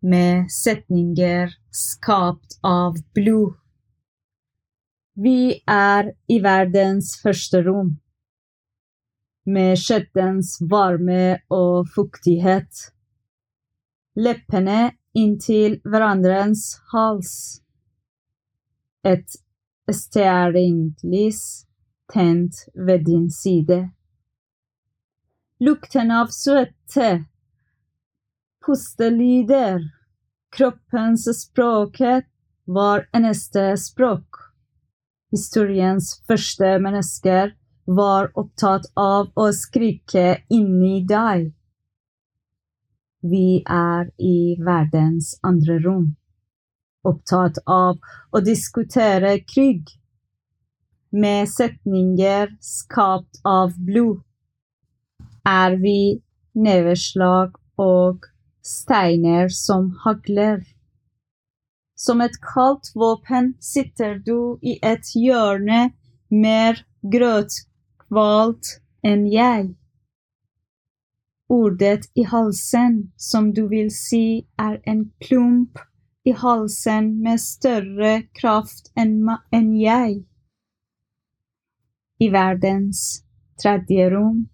med 0.00 0.48
setninger 0.48 1.52
skapt 1.76 2.58
av 2.64 2.98
blod. 3.14 3.54
Vi 5.16 5.62
er 5.70 6.10
i 6.28 6.40
verdens 6.44 7.14
første 7.22 7.62
rom, 7.64 7.94
med 9.46 9.78
skjettens 9.80 10.56
varme 10.72 11.38
og 11.52 11.88
fuktighet 11.94 12.90
leppene 14.16 14.96
inntil 15.16 15.78
hverandres 15.84 16.64
hals. 16.92 17.32
Et 19.04 19.36
stearinlys 19.92 21.42
tent 22.12 22.64
ved 22.74 23.04
din 23.06 23.28
side. 23.30 23.78
Lukten 25.60 26.10
av 26.12 26.32
svette, 26.34 27.24
pustelyder, 28.64 29.84
kroppens 30.54 31.26
språket 31.40 32.24
var 32.66 33.06
eneste 33.12 33.76
språk. 33.78 34.26
Historiens 35.32 36.10
første 36.28 36.76
mennesker 36.82 37.54
var 37.86 38.30
opptatt 38.34 38.88
av 38.98 39.30
å 39.34 39.46
skrike 39.54 40.42
inni 40.50 41.00
deg. 41.06 41.50
Vi 43.26 43.62
er 43.66 44.10
i 44.22 44.56
verdens 44.62 45.34
andre 45.46 45.78
rom, 45.82 46.06
opptatt 47.06 47.58
av 47.66 47.98
å 48.30 48.42
diskutere 48.44 49.38
krig, 49.46 49.82
med 51.10 51.48
setninger 51.48 52.50
skapt 52.60 53.40
av 53.46 53.74
blod. 53.88 54.20
Er 55.46 55.78
vi 55.80 56.20
neveslag 56.54 57.54
og 57.80 58.26
steiner 58.66 59.48
som 59.48 59.92
hagler. 60.04 60.64
Som 61.94 62.20
et 62.20 62.36
kaldt 62.42 62.90
våpen 62.94 63.54
sitter 63.60 64.18
du 64.26 64.58
i 64.62 64.76
et 64.82 65.14
hjørne 65.14 65.92
mer 66.28 66.82
grøtkvalt 67.14 68.72
enn 69.06 69.26
jeg. 69.30 69.68
Ordet 71.48 72.08
i 72.18 72.24
halsen, 72.26 73.12
som 73.16 73.52
du 73.54 73.68
vil 73.70 73.92
si 73.94 74.48
er 74.58 74.80
en 74.84 75.06
klump 75.22 75.78
i 76.26 76.34
halsen 76.34 77.12
med 77.22 77.38
større 77.40 78.16
kraft 78.34 78.90
enn 78.98 79.14
en 79.54 79.70
jeg. 79.78 80.18
I 82.18 82.28
verdens 82.34 83.06
tredje 83.62 84.10
rom 84.10 84.48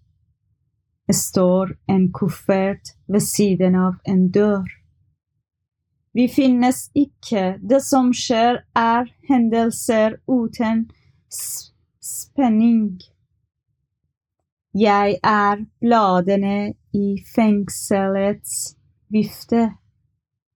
står 1.11 1.75
en 1.87 2.11
kuffert 2.13 2.95
ved 3.07 3.19
siden 3.19 3.75
av 3.75 3.93
en 4.07 4.29
dør. 4.31 4.63
Vi 6.13 6.27
finnes 6.27 6.89
ikke. 6.93 7.57
Det 7.69 7.81
som 7.81 8.13
skjer, 8.13 8.61
er 8.75 9.09
hendelser 9.29 10.19
uten 10.27 10.85
spenning. 11.99 13.01
Jeg 14.73 15.17
er 15.23 15.65
bladene 15.81 16.73
i 16.93 17.17
fengselets 17.35 18.75
vifte, 19.09 19.71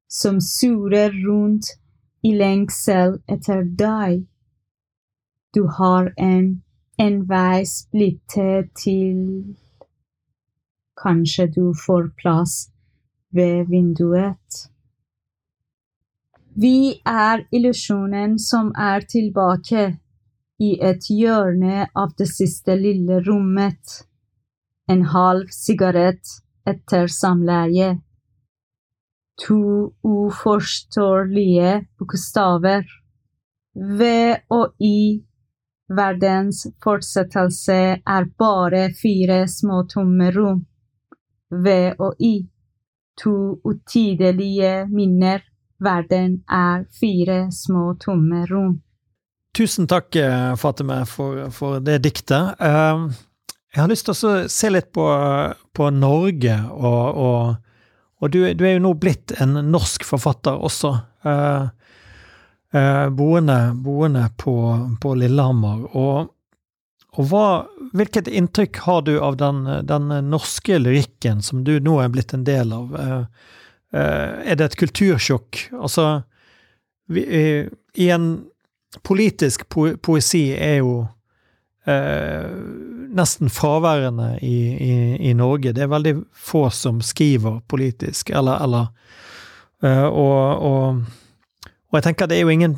som 0.10 0.40
surer 0.42 1.14
rundt 1.26 1.74
i 2.24 2.34
lengsel 2.38 3.20
etter 3.28 3.66
deg. 3.78 4.26
Du 5.54 5.68
har 5.80 6.14
en 6.18 6.64
envei 7.02 7.66
splitte 7.66 8.68
til 8.78 9.22
Kanskje 10.98 11.48
du 11.48 11.74
får 11.86 12.10
plass 12.18 12.56
ved 13.34 13.68
vinduet. 13.70 14.64
Vi 16.58 17.02
er 17.06 17.44
illusjonen 17.54 18.40
som 18.42 18.72
er 18.74 19.04
tilbake 19.06 19.84
i 20.60 20.72
et 20.82 21.06
hjørne 21.14 21.86
av 21.94 22.16
det 22.18 22.26
siste 22.32 22.74
lille 22.80 23.20
rommet. 23.28 24.00
En 24.90 25.04
halv 25.12 25.52
sigarett 25.54 26.32
etter 26.66 27.12
samleie. 27.14 27.92
To 29.46 29.94
uforståelige 30.02 31.74
bokstaver. 32.00 32.88
V 34.00 34.10
og 34.50 34.74
I. 34.82 35.22
Verdens 35.88 36.64
fortsettelse 36.84 37.78
er 38.02 38.26
bare 38.40 38.90
fire 38.98 39.44
små 39.48 39.84
tomme 39.94 40.32
rom. 40.34 40.66
V 41.52 41.76
og 41.98 42.16
I. 42.20 42.48
To 43.24 43.60
utidelige 43.66 44.86
minner 44.94 45.42
Verden 45.80 46.42
er 46.50 46.86
fire 47.00 47.52
små, 47.52 47.94
tomme 48.02 48.46
rom. 48.50 48.80
Tusen 49.58 49.88
takk, 49.90 50.16
eh, 50.16 50.56
Fatime, 50.58 51.04
for, 51.06 51.50
for 51.54 51.80
det 51.82 52.00
diktet. 52.06 52.58
Uh, 52.62 53.10
jeg 53.74 53.82
har 53.82 53.90
lyst 53.92 54.08
til 54.08 54.14
å 54.14 54.34
se 54.50 54.70
litt 54.74 54.92
på, 54.94 55.06
på 55.74 55.90
Norge, 55.94 56.58
og, 56.74 57.20
og, 57.22 57.56
og 58.22 58.34
du, 58.34 58.40
du, 58.58 58.66
er 58.66 58.78
jo 58.78 58.86
nå 58.86 58.94
blitt 58.98 59.34
en 59.42 59.58
norsk 59.70 60.06
forfatter 60.06 60.58
også. 60.58 60.94
Uh, 61.26 61.70
boende, 63.14 63.58
boende 63.82 64.28
på, 64.38 64.56
på, 65.02 65.14
Lillehammer. 65.18 65.86
Og, 65.94 66.34
og 67.18 67.30
hva, 67.32 67.46
hvilket 67.98 68.28
inntrykk 68.30 68.82
har 68.86 69.04
du 69.08 69.16
av 69.20 69.40
den, 69.42 69.64
den, 69.90 70.12
norske 70.30 70.78
lyrikken 70.78 71.42
som 71.42 71.64
du 71.66 71.80
nå 71.82 71.98
er 72.04 72.12
blitt 72.14 72.36
en 72.38 72.46
del 72.48 72.76
av? 72.78 72.94
Uh, 72.94 73.54
Eh, 73.94 74.52
er 74.52 74.56
det 74.56 74.66
et 74.66 74.80
kultursjokk? 74.80 75.70
Altså 75.72 76.22
vi, 77.08 77.24
eh, 77.24 77.68
I 77.96 78.10
en 78.12 78.28
politisk 79.04 79.68
po 79.70 79.88
poesi 80.04 80.52
er 80.52 80.82
jo 80.82 81.08
eh, 81.88 82.52
nesten 83.16 83.50
fraværende 83.50 84.34
i, 84.42 84.58
i, 84.76 84.94
i, 85.30 85.34
Norge. 85.34 85.72
Det 85.72 85.86
er 85.86 85.94
veldig 85.94 86.16
få 86.34 86.68
som 86.70 87.00
skriver 87.02 87.62
politisk, 87.68 88.30
eller, 88.30 88.60
eller 88.64 88.88
eh, 89.84 90.06
og, 90.06 90.68
og, 90.68 91.02
og, 91.88 91.98
jeg 92.00 92.10
tenker 92.10 92.28
det 92.28 92.38
er 92.38 92.46
jo 92.46 92.56
ingen 92.58 92.78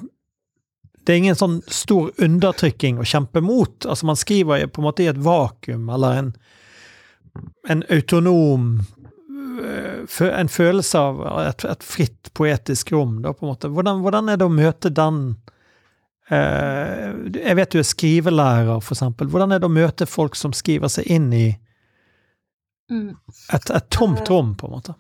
det 1.10 1.16
er 1.16 1.24
ingen 1.24 1.38
sånn 1.40 1.56
stor 1.74 2.12
undertrykking 2.22 3.00
å 3.02 3.06
kjempe 3.10 3.42
mot. 3.42 3.82
Altså, 3.82 4.06
man 4.06 4.18
skriver 4.20 4.68
på 4.70 4.84
en 4.84 4.86
måte 4.86 5.02
i 5.02 5.08
et 5.10 5.18
vakuum, 5.26 5.88
eller 5.90 6.20
en, 6.20 6.28
en 7.74 7.82
autonom 7.90 8.76
en 10.22 10.52
følelse 10.54 11.00
av 11.00 11.24
et, 11.42 11.66
et, 11.66 11.84
fritt 11.84 12.30
poetisk 12.38 12.94
rom, 12.94 13.18
da, 13.24 13.34
på 13.34 13.46
en 13.46 13.56
måte. 13.56 13.72
Hvordan, 13.74 14.04
hvordan 14.06 14.30
er 14.30 14.38
det 14.38 14.46
å 14.46 14.54
møte 14.54 14.92
den 14.94 15.20
eh, 16.30 17.10
Jeg 17.42 17.58
vet 17.58 17.74
du 17.74 17.82
er 17.82 17.90
skrivelærer, 17.90 18.78
for 18.86 18.96
eksempel. 18.96 19.34
Hvordan 19.34 19.56
er 19.56 19.64
det 19.64 19.70
å 19.70 19.78
møte 19.80 20.10
folk 20.10 20.38
som 20.38 20.54
skriver 20.56 20.94
seg 20.94 21.10
inn 21.10 21.30
i 21.34 21.48
mm. 22.94 23.10
et, 23.58 23.74
et 23.74 23.90
tomt 23.90 24.22
eh. 24.22 24.30
rom, 24.30 24.54
på 24.54 24.70
en 24.70 24.78
måte? 24.78 24.98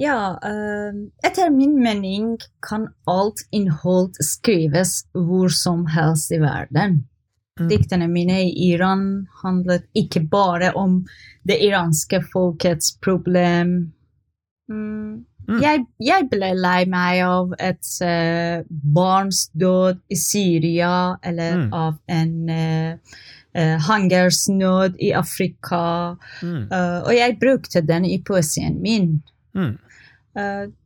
Ja, 0.00 0.38
uh, 0.40 0.96
etter 1.26 1.50
min 1.52 1.74
mening 1.82 2.38
kan 2.64 2.88
alt 3.10 3.42
innhold 3.52 4.16
skrives 4.24 5.02
hvor 5.12 5.52
som 5.52 5.84
helst 5.92 6.32
i 6.32 6.38
verden. 6.40 7.02
Mm. 7.60 7.66
Diktene 7.68 8.08
mine 8.08 8.38
i 8.46 8.70
Iran 8.70 9.26
handlet 9.42 9.84
ikke 9.92 10.22
bare 10.32 10.70
om 10.72 11.02
det 11.44 11.58
iranske 11.66 12.22
folkets 12.32 12.94
problem. 13.04 13.92
Mm. 14.70 15.26
Mm. 15.50 15.58
Jeg, 15.60 15.84
jeg, 16.00 16.28
ble 16.30 16.50
lei 16.56 16.84
meg 16.88 17.20
av 17.26 17.52
et 17.58 17.92
uh, 18.06 18.64
barns 18.70 19.48
død 19.58 20.00
i 20.08 20.16
Syria, 20.16 21.18
eller 21.26 21.64
mm. 21.64 21.68
av 21.74 21.98
en 22.08 22.34
uh, 22.48 23.20
uh, 23.58 23.76
hungersnød 23.88 24.96
i 25.02 25.12
Afrika. 25.18 25.84
Uh, 26.40 27.00
og 27.02 27.12
jeg 27.16 27.38
brukte 27.42 27.84
den 27.84 28.08
i 28.08 28.20
poesien 28.24 28.80
min. 28.80 29.18
Uh, 29.56 29.74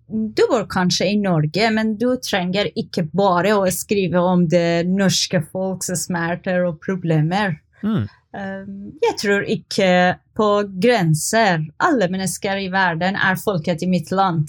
du 0.06 0.42
bor 0.50 0.66
kanskje 0.70 1.06
i 1.06 1.16
Norge, 1.16 1.70
men 1.70 1.98
du 1.98 2.16
trenger 2.20 2.68
ikke 2.78 3.02
bare 3.16 3.54
å 3.56 3.70
skrive 3.72 4.20
om 4.20 4.48
det 4.48 4.86
norske 4.88 5.40
folks 5.52 5.90
smerter 6.04 6.64
og 6.68 6.80
problemer. 6.84 7.58
Mm. 7.84 8.08
Um, 8.34 8.92
jeg 9.02 9.18
tror 9.22 9.42
ikke 9.48 10.18
på 10.36 10.48
grenser. 10.82 11.64
Alle 11.84 12.08
mennesker 12.10 12.56
i 12.66 12.68
verden 12.72 13.16
er 13.16 13.36
folket 13.40 13.82
i 13.86 13.90
mitt 13.90 14.12
land. 14.12 14.48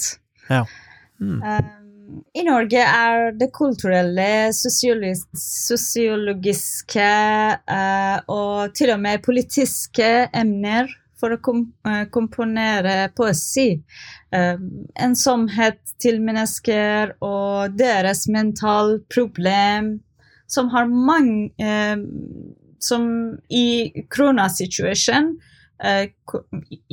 Ja. 0.50 0.66
Mm. 1.22 1.42
Um, 1.42 1.64
I 2.36 2.44
Norge 2.46 2.82
er 2.84 3.32
det 3.38 3.52
kulturelle, 3.56 4.54
sosiologiske 4.54 7.12
og 8.28 8.74
til 8.76 8.90
og 8.94 9.00
med 9.02 9.24
politiske 9.26 10.30
emner 10.36 10.88
for 11.26 11.34
å 11.34 11.42
kom 11.42 11.64
uh, 11.88 12.06
komponere 12.14 13.10
poesi 13.18 13.72
uh, 14.36 14.62
ensomhet 15.02 15.82
til 16.02 16.22
mennesker 16.22 17.16
og 17.26 17.74
deres 17.80 18.28
mental 18.30 19.00
problem, 19.10 19.96
som 20.46 20.70
har 20.76 20.86
mange 20.86 21.50
uh, 21.58 21.98
Som 22.86 23.06
i 23.50 24.04
koronasituasjon 24.14 25.32
uh, 25.82 26.04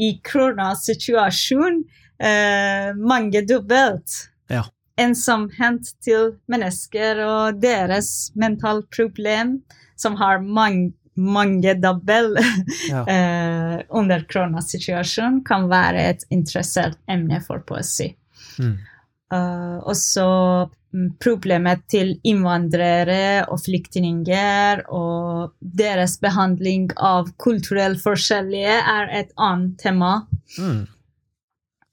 I 0.01 0.09
koronasituasjon 0.25 1.83
uh, 2.23 2.89
mange 2.97 3.43
dobbelt. 3.45 4.15
Ja. 4.49 4.63
Ensomhet 4.97 5.91
til 6.01 6.39
mennesker 6.49 7.21
og 7.27 7.61
deres 7.61 8.33
mental 8.39 8.87
problem, 8.95 9.59
som 10.01 10.17
har 10.17 10.41
mange 10.41 10.95
mange 11.15 11.75
dobbel 11.75 12.37
ja. 12.89 13.03
uh, 13.03 13.81
under 14.01 14.25
koronasituasjonen 14.29 15.43
kan 15.47 15.69
være 15.71 16.07
et 16.13 16.25
interessert 16.33 16.99
emne 17.11 17.43
for 17.45 17.65
poesi. 17.69 18.13
Mm. 18.59 18.79
Uh, 19.33 19.79
og 19.89 19.97
så 19.97 20.29
mm, 20.93 21.13
problemet 21.23 21.85
til 21.93 22.15
innvandrere 22.29 23.45
og 23.49 23.63
flyktninger 23.65 24.85
og 24.93 25.55
deres 25.61 26.19
behandling 26.21 26.91
av 26.97 27.33
kulturelle 27.41 28.01
forskjellige 28.01 28.81
er 28.97 29.15
et 29.23 29.33
annet 29.41 29.79
tema. 29.81 30.15
Mm. 30.59 30.83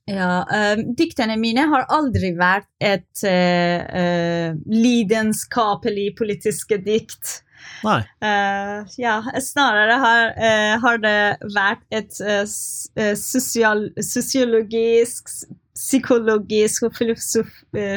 Ja, 0.09 0.31
uh, 0.41 0.81
diktene 0.97 1.37
mine 1.37 1.67
har 1.69 1.85
aldri 1.93 2.33
vært 2.37 2.69
et 2.81 3.23
uh, 3.27 4.55
lidenskapelig 4.73 6.13
politiske 6.17 6.79
dikt. 6.81 7.43
Nei. 7.83 8.01
Uh, 8.23 8.83
ja, 8.99 9.19
snarere 9.41 9.95
har, 10.01 10.33
uh, 10.35 10.75
har, 10.83 10.99
det 11.03 11.53
vært 11.55 11.85
et 11.95 12.19
uh, 12.21 12.43
sosial, 13.15 13.87
sosiologisk, 14.03 15.31
psykologisk 15.79 16.89
og 16.89 16.97
filosof, 16.97 17.51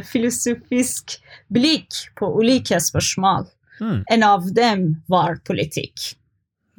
filosofisk 0.06 1.16
blikk 1.50 2.04
på 2.18 2.28
ulike 2.38 2.78
spørsmål. 2.78 3.48
Mm. 3.82 4.02
En 4.14 4.26
av 4.26 4.50
dem 4.54 4.84
var 5.10 5.40
politikk. 5.48 6.12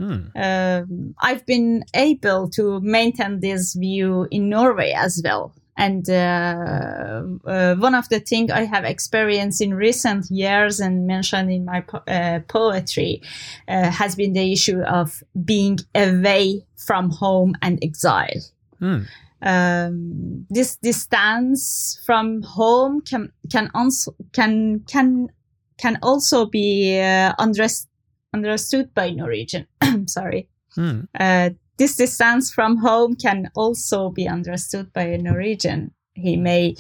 Um, 0.04 1.16
I've 1.22 1.46
been 1.46 1.84
able 1.94 2.50
to 2.50 2.80
maintain 2.82 3.40
this 3.40 3.74
view 3.74 4.28
in 4.32 4.50
Norway 4.50 4.92
as 4.92 5.22
well. 5.24 5.54
And 5.76 6.08
uh, 6.08 7.24
uh, 7.46 7.76
one 7.76 7.96
of 7.96 8.08
the 8.10 8.20
things 8.20 8.52
I 8.52 8.66
have 8.66 8.84
experienced 8.84 9.62
in 9.62 9.74
recent 9.74 10.30
years 10.30 10.80
and 10.80 11.08
mentioned 11.08 11.52
in 11.52 11.66
my 11.66 11.82
po- 11.82 12.04
uh, 12.08 12.42
poetry 12.48 13.22
uh, 13.68 13.90
has 13.90 14.16
been 14.16 14.34
the 14.34 14.52
issue 14.54 14.82
of 14.82 15.24
being 15.44 15.80
away 15.96 16.66
from 16.78 17.10
home 17.10 17.56
and 17.62 17.80
exile. 17.84 18.42
Mm. 18.80 19.08
Um, 19.42 20.46
this 20.50 20.78
distance 20.78 22.00
from 22.06 22.44
home 22.44 23.02
can 23.02 23.32
can 23.52 23.70
also 23.74 24.16
can 24.32 24.80
can 24.88 25.30
can 25.78 25.98
also 26.02 26.46
be 26.46 26.98
uh, 27.00 27.34
underst- 27.36 27.88
understood 28.34 28.94
by 28.94 29.10
Norwegian. 29.10 29.68
Sorry. 30.08 30.48
Mm. 30.78 31.08
Uh, 31.20 31.50
this 31.84 31.98
distance 31.98 32.50
from 32.50 32.78
home 32.78 33.14
can 33.14 33.52
also 33.56 34.10
be 34.10 34.26
understood 34.26 34.94
by 34.94 35.04
a 35.04 35.18
Norwegian. 35.18 35.92
He 36.14 36.38
may 36.38 36.76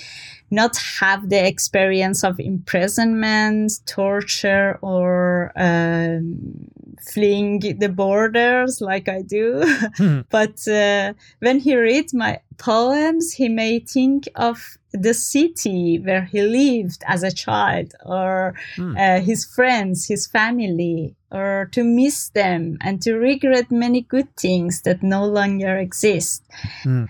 not 0.49 0.77
have 1.01 1.27
the 1.27 1.45
experience 1.45 2.23
of 2.23 2.39
imprisonment, 2.39 3.73
torture, 3.85 4.79
or 4.81 5.51
um, 5.57 6.69
fleeing 7.11 7.59
the 7.79 7.89
borders 7.89 8.81
like 8.81 9.09
I 9.09 9.21
do. 9.21 9.63
Hmm. 9.97 10.21
but 10.29 10.67
uh, 10.67 11.13
when 11.39 11.59
he 11.59 11.75
reads 11.75 12.13
my 12.13 12.39
poems, 12.57 13.33
he 13.33 13.49
may 13.49 13.79
think 13.79 14.27
of 14.35 14.77
the 14.93 15.13
city 15.13 15.99
where 15.99 16.23
he 16.25 16.41
lived 16.41 17.03
as 17.07 17.23
a 17.23 17.31
child, 17.31 17.93
or 18.05 18.53
Hmm. 18.75 18.95
uh, 18.97 19.19
his 19.21 19.43
friends, 19.45 20.07
his 20.07 20.27
family, 20.27 21.15
or 21.31 21.69
to 21.71 21.83
miss 21.83 22.29
them 22.29 22.77
and 22.81 23.01
to 23.01 23.15
regret 23.15 23.71
many 23.71 24.01
good 24.01 24.35
things 24.37 24.83
that 24.83 25.01
no 25.01 25.25
longer 25.25 25.77
exist. 25.77 26.43
Mm. 26.83 27.09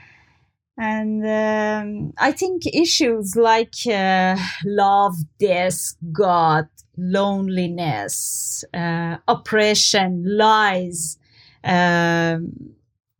And 0.78 1.24
um, 1.24 2.14
I 2.18 2.32
think 2.32 2.64
issues 2.66 3.36
like 3.36 3.76
uh, 3.86 4.36
love, 4.66 5.16
death, 5.40 5.94
God, 6.12 6.68
loneliness, 6.98 8.64
uh, 8.74 9.18
oppression, 9.28 10.24
lies, 10.26 11.18
um, 11.64 12.52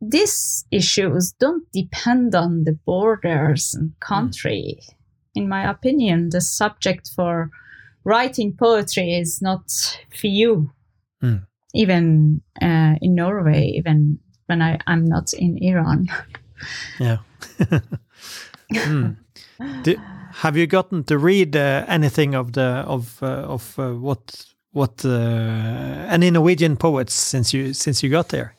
these 0.00 0.64
issues 0.70 1.32
don't 1.32 1.70
depend 1.72 2.34
on 2.34 2.64
the 2.64 2.72
borders 2.72 3.74
and 3.74 3.98
country. 4.00 4.80
In 5.34 5.48
my 5.48 5.68
opinion, 5.68 6.28
the 6.30 6.40
subject 6.40 7.10
for 7.14 7.50
writing 8.04 8.54
poetry 8.56 9.14
is 9.14 9.40
not 9.40 9.98
few. 10.10 10.70
Mm. 11.22 11.46
Even 11.74 12.42
uh, 12.60 12.94
in 13.00 13.14
Norway, 13.14 13.72
even 13.76 14.18
when 14.46 14.62
I, 14.62 14.78
I'm 14.86 15.04
not 15.04 15.32
in 15.32 15.58
Iran. 15.58 16.08
Yeah. 17.00 17.18
Mm. 18.72 19.16
Do, 19.82 19.96
have 20.42 20.56
you 20.56 20.66
gotten 20.66 21.04
to 21.04 21.18
read 21.18 21.56
uh, 21.56 21.84
anything 21.88 22.34
of 22.34 22.52
the 22.52 22.84
of 22.86 23.22
uh, 23.22 23.26
of 23.26 23.78
uh, 23.78 23.92
what 23.92 24.46
what 24.72 25.04
uh, 25.04 25.08
any 26.08 26.30
Norwegian 26.30 26.76
poets 26.76 27.14
since 27.14 27.54
you 27.54 27.72
since 27.72 28.02
you 28.02 28.10
got 28.10 28.28
there? 28.28 28.54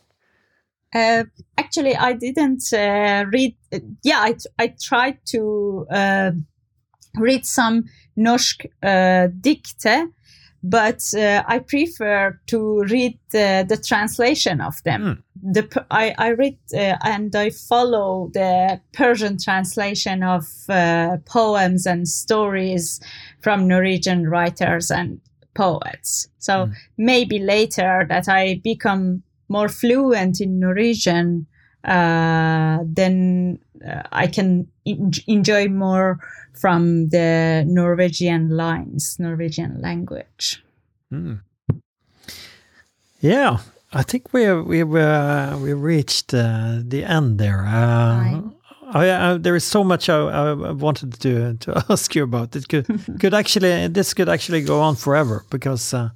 Uh, 0.93 1.25
actually, 1.57 1.95
I 1.95 2.13
didn't 2.13 2.63
uh, 2.71 3.25
read. 3.29 3.55
yeah, 4.03 4.19
I, 4.19 4.35
I 4.57 4.73
tried 4.81 5.17
to 5.31 5.85
read 7.17 7.45
some 7.45 7.83
norsk 8.17 8.65
dikte, 8.81 10.11
but 10.69 11.13
uh, 11.15 11.43
I 11.47 11.59
prefer 11.59 12.39
to 12.47 12.83
read 12.83 13.19
the, 13.31 13.65
the 13.67 13.77
translation 13.77 14.61
of 14.61 14.81
them. 14.83 15.23
The 15.43 15.63
P- 15.63 15.79
I, 15.91 16.15
I 16.17 16.29
read 16.29 16.57
uh, 16.73 16.97
and 17.03 17.35
I 17.35 17.51
follow 17.51 18.31
the 18.33 18.81
Persian 18.93 19.37
translation 19.37 20.23
of 20.23 20.45
uh, 20.69 21.17
poems 21.25 21.85
and 21.85 22.07
stories 22.07 22.99
from 23.41 23.67
Norwegian 23.67 24.27
writers 24.27 24.89
and 24.91 25.21
poets. 25.53 26.29
So 26.39 26.53
Mm. 26.65 26.73
maybe 26.97 27.39
later 27.39 28.05
that 28.09 28.27
I 28.27 28.59
become 28.63 29.21
more 29.47 29.69
fluent 29.69 30.41
in 30.41 30.59
Norwegian, 30.59 31.45
uh, 31.83 32.79
then 32.85 33.59
uh, 33.87 34.03
I 34.11 34.27
can 34.27 34.67
en- 34.85 35.11
enjoy 35.27 35.67
more 35.67 36.19
from 36.53 37.09
the 37.09 37.63
Norwegian 37.67 38.49
lines, 38.49 39.17
Norwegian 39.19 39.81
language. 39.81 40.63
Mm. 41.11 41.41
Yeah, 43.19 43.57
I 43.93 44.03
think 44.03 44.33
we 44.33 44.51
we 44.61 44.81
uh, 44.81 45.57
we 45.57 45.73
reached 45.73 46.33
uh, 46.33 46.81
the 46.83 47.03
end 47.03 47.39
there. 47.39 47.65
Uh. 47.65 48.41
I, 48.87 49.31
I, 49.31 49.37
there 49.37 49.55
is 49.55 49.63
so 49.63 49.83
much 49.83 50.09
I, 50.09 50.15
I 50.15 50.53
wanted 50.71 51.19
to 51.21 51.55
to 51.55 51.83
ask 51.89 52.15
you 52.15 52.23
about. 52.23 52.55
It 52.55 52.67
could 52.67 52.85
could 53.19 53.33
actually 53.33 53.87
this 53.87 54.13
could 54.13 54.29
actually 54.29 54.61
go 54.61 54.79
on 54.81 54.95
forever 54.95 55.43
because 55.49 55.93
uh, 55.93 56.09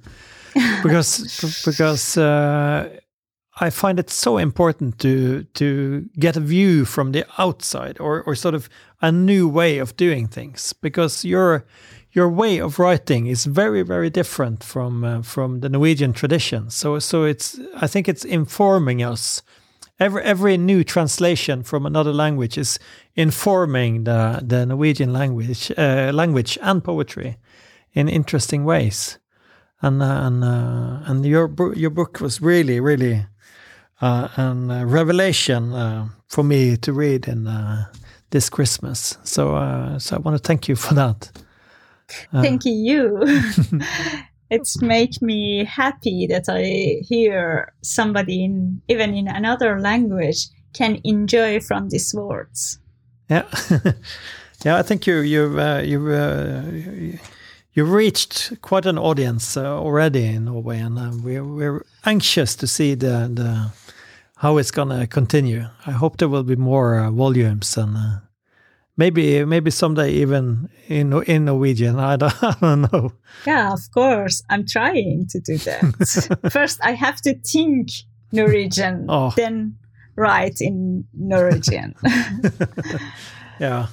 because 0.82 1.62
because 1.66 2.16
uh, 2.16 2.99
I 3.62 3.68
find 3.68 3.98
it 3.98 4.10
so 4.10 4.38
important 4.38 4.98
to 5.00 5.44
to 5.54 6.08
get 6.18 6.36
a 6.36 6.40
view 6.40 6.86
from 6.86 7.12
the 7.12 7.24
outside 7.38 8.00
or 8.00 8.22
or 8.22 8.34
sort 8.34 8.54
of 8.54 8.68
a 9.02 9.12
new 9.12 9.48
way 9.48 9.78
of 9.78 9.96
doing 9.96 10.28
things 10.28 10.72
because 10.72 11.28
your 11.28 11.64
your 12.12 12.28
way 12.28 12.60
of 12.60 12.78
writing 12.78 13.26
is 13.26 13.44
very 13.44 13.82
very 13.82 14.08
different 14.08 14.64
from 14.64 15.04
uh, 15.04 15.22
from 15.22 15.60
the 15.60 15.68
Norwegian 15.68 16.12
tradition. 16.12 16.70
So 16.70 16.98
so 16.98 17.24
it's 17.24 17.60
I 17.82 17.86
think 17.86 18.08
it's 18.08 18.24
informing 18.24 19.02
us. 19.02 19.42
Every 19.98 20.22
every 20.22 20.56
new 20.56 20.82
translation 20.82 21.62
from 21.62 21.84
another 21.84 22.14
language 22.14 22.56
is 22.56 22.78
informing 23.14 24.04
the 24.04 24.40
the 24.42 24.64
Norwegian 24.64 25.12
language 25.12 25.70
uh, 25.76 26.10
language 26.14 26.58
and 26.62 26.82
poetry 26.82 27.36
in 27.92 28.08
interesting 28.08 28.64
ways. 28.64 29.18
And 29.82 30.02
uh, 30.02 30.26
and 30.26 30.44
uh, 30.44 31.10
and 31.10 31.26
your 31.26 31.50
your 31.76 31.90
book 31.90 32.20
was 32.20 32.40
really 32.40 32.80
really 32.80 33.26
uh, 34.00 34.28
an 34.36 34.70
uh, 34.70 34.84
revelation 34.84 35.72
uh, 35.72 36.08
for 36.28 36.42
me 36.44 36.76
to 36.76 36.92
read 36.92 37.28
in 37.28 37.46
uh, 37.46 37.86
this 38.30 38.48
Christmas. 38.48 39.18
So 39.24 39.54
uh, 39.56 39.98
so 39.98 40.16
I 40.16 40.18
want 40.18 40.36
to 40.36 40.42
thank 40.42 40.68
you 40.68 40.76
for 40.76 40.94
that. 40.94 41.30
Thank 42.32 42.64
you. 42.64 43.20
it's 44.50 44.82
make 44.82 45.22
me 45.22 45.64
happy 45.64 46.26
that 46.26 46.44
I 46.48 47.02
hear 47.06 47.72
somebody 47.82 48.44
in 48.44 48.82
even 48.88 49.14
in 49.14 49.28
another 49.28 49.80
language 49.80 50.48
can 50.72 51.00
enjoy 51.04 51.60
from 51.60 51.88
these 51.88 52.14
words. 52.14 52.78
Yeah, 53.28 53.44
yeah. 54.64 54.76
I 54.76 54.82
think 54.82 55.06
you 55.06 55.18
you 55.18 55.60
uh, 55.60 55.80
you 55.80 56.10
uh, 56.10 56.62
you- 57.74 57.84
reached 57.84 58.60
quite 58.60 58.84
an 58.86 58.98
audience 58.98 59.56
uh, 59.56 59.78
already 59.78 60.26
in 60.26 60.44
Norway, 60.44 60.80
and 60.80 60.98
uh, 60.98 61.10
we're 61.22 61.44
we're 61.44 61.84
anxious 62.04 62.56
to 62.56 62.66
see 62.66 62.94
the 62.94 63.30
the 63.32 63.70
how 64.42 64.58
it's 64.58 64.70
gonna 64.72 65.06
continue. 65.06 65.64
I 65.86 65.92
hope 65.92 66.16
there 66.16 66.28
will 66.28 66.44
be 66.44 66.56
more 66.56 66.98
uh, 66.98 67.10
volumes 67.10 67.76
and. 67.78 67.96
Uh, 67.96 68.20
Maybe, 68.96 69.44
maybe 69.46 69.70
someday 69.70 70.10
even 70.22 70.68
in 70.88 71.12
in 71.26 71.44
Norwegian. 71.46 71.98
I 71.98 72.16
don't, 72.16 72.34
I 72.42 72.54
don't 72.60 72.82
know. 72.92 73.12
Yeah, 73.46 73.72
of 73.72 73.80
course. 73.94 74.42
I'm 74.50 74.66
trying 74.66 75.26
to 75.30 75.40
do 75.40 75.56
that. 75.64 76.50
First, 76.52 76.80
I 76.84 76.92
have 76.92 77.16
to 77.22 77.32
think 77.40 77.88
Norwegian, 78.32 79.06
Oh. 79.08 79.32
then 79.36 79.78
write 80.16 80.60
in 80.60 81.04
Norwegian. 81.14 81.94
Yeah, 83.60 83.86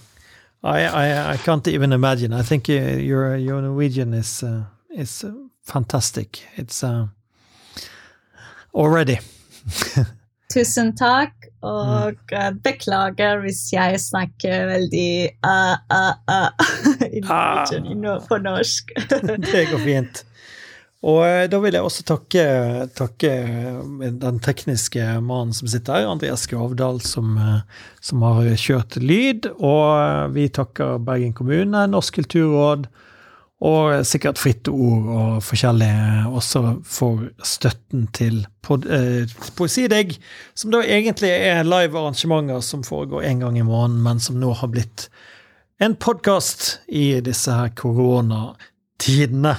I, 0.63 0.79
I 0.85 1.33
I 1.33 1.37
can't 1.37 1.67
even 1.67 1.93
imagine. 1.93 2.33
I 2.33 2.43
think 2.43 2.67
uh, 2.69 2.73
your 2.99 3.37
your 3.37 3.61
Norwegian 3.61 4.13
is 4.13 4.43
uh, 4.43 4.63
is 4.89 5.23
uh, 5.23 5.31
fantastic. 5.63 6.41
It's 6.57 6.83
uh, 6.83 7.07
already. 8.73 9.19
Tusen 10.53 10.93
takk, 10.95 11.33
og 11.65 12.15
mm. 12.31 12.61
beklager 12.63 13.41
hvis 13.43 13.65
jeg 13.73 13.99
snakker 13.99 14.69
veldig 14.69 15.11
uh, 15.43 15.75
uh, 15.91 16.13
uh, 16.31 17.01
i 17.09 17.19
Norwegian, 17.19 18.07
på 18.29 18.39
norsk. 18.45 18.93
Det 19.51 19.65
går 19.73 19.83
fint. 19.83 20.23
Og 21.07 21.19
eh, 21.27 21.45
da 21.45 21.59
vil 21.61 21.75
jeg 21.77 21.85
også 21.85 22.03
takke, 22.09 22.43
takke 22.97 23.29
eh, 23.29 24.07
den 24.23 24.39
tekniske 24.43 25.03
mannen 25.21 25.53
som 25.53 25.69
sitter 25.69 25.99
her, 25.99 26.07
Andreas 26.09 26.47
Gravdal, 26.49 27.03
som, 27.05 27.35
som 28.01 28.23
har 28.25 28.47
kjørt 28.57 28.97
lyd. 29.03 29.45
Og 29.59 30.33
vi 30.33 30.47
takker 30.49 30.97
Bergen 31.05 31.35
kommune, 31.37 31.85
Norsk 31.91 32.17
kulturråd 32.17 32.87
og 33.58 34.05
sikkert 34.05 34.38
Fritt 34.38 34.70
Ord 34.70 35.08
og 35.10 35.38
forskjellige 35.41 36.28
også 36.30 36.62
for 36.86 37.24
støtten 37.41 38.05
til 38.14 38.43
pod, 38.62 38.86
eh, 38.86 39.26
Poesidigg, 39.58 40.18
som 40.53 40.72
da 40.74 40.84
egentlig 40.86 41.32
er 41.34 41.66
live 41.66 41.97
arrangementer 41.97 42.62
som 42.62 42.86
foregår 42.86 43.26
en 43.26 43.39
gang 43.39 43.58
i 43.58 43.66
måneden, 43.66 44.03
men 44.03 44.20
som 44.22 44.38
nå 44.38 44.53
har 44.53 44.70
blitt 44.70 45.08
en 45.80 45.95
podkast 45.95 46.80
i 46.88 47.20
disse 47.26 47.53
her 47.53 47.74
koronatidene. 47.78 49.55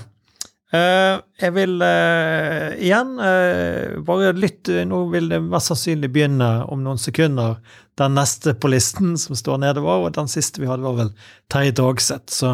Eh, 0.69 1.19
jeg 1.41 1.55
vil 1.57 1.81
eh, 1.81 2.75
igjen 2.85 3.15
eh, 3.25 3.95
bare 4.05 4.35
lytte 4.37 4.83
Nå 4.85 4.99
vil 5.15 5.31
det 5.31 5.39
mest 5.41 5.71
sannsynlig 5.71 6.11
begynne 6.13 6.49
om 6.69 6.83
noen 6.85 7.01
sekunder, 7.01 7.57
den 7.97 8.13
neste 8.19 8.53
på 8.53 8.69
listen 8.69 9.15
som 9.17 9.39
står 9.39 9.63
nedover, 9.63 10.05
og 10.05 10.13
den 10.19 10.29
siste 10.29 10.61
vi 10.61 10.69
hadde, 10.69 10.85
var 10.85 10.99
vel 10.99 11.15
Terje 11.51 11.73
Dagseth. 11.81 12.35
Så, 12.37 12.53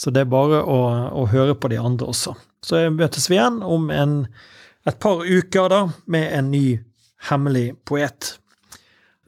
så, 0.00 0.08
det 0.08 0.24
er 0.24 0.32
bare 0.32 0.62
å, 0.64 0.78
å, 1.12 1.26
høre 1.28 1.52
på 1.60 1.68
de 1.68 1.76
andre 1.76 2.08
også. 2.08 2.32
Så 2.64 2.80
møtes 2.94 3.28
vi 3.28 3.36
igjen 3.36 3.58
om 3.60 3.90
en, 3.92 4.14
et 4.88 4.96
par 5.02 5.20
uker, 5.20 5.68
da, 5.68 5.80
med 6.08 6.30
en 6.38 6.48
ny 6.54 6.64
hemmelig 7.28 7.74
poet. 7.84 8.38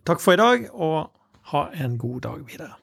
Takk 0.09 0.23
for 0.25 0.33
i 0.33 0.41
dag, 0.41 0.71
og 0.73 1.11
ha 1.53 1.67
en 1.77 1.99
god 2.01 2.23
dag 2.25 2.41
videre. 2.49 2.82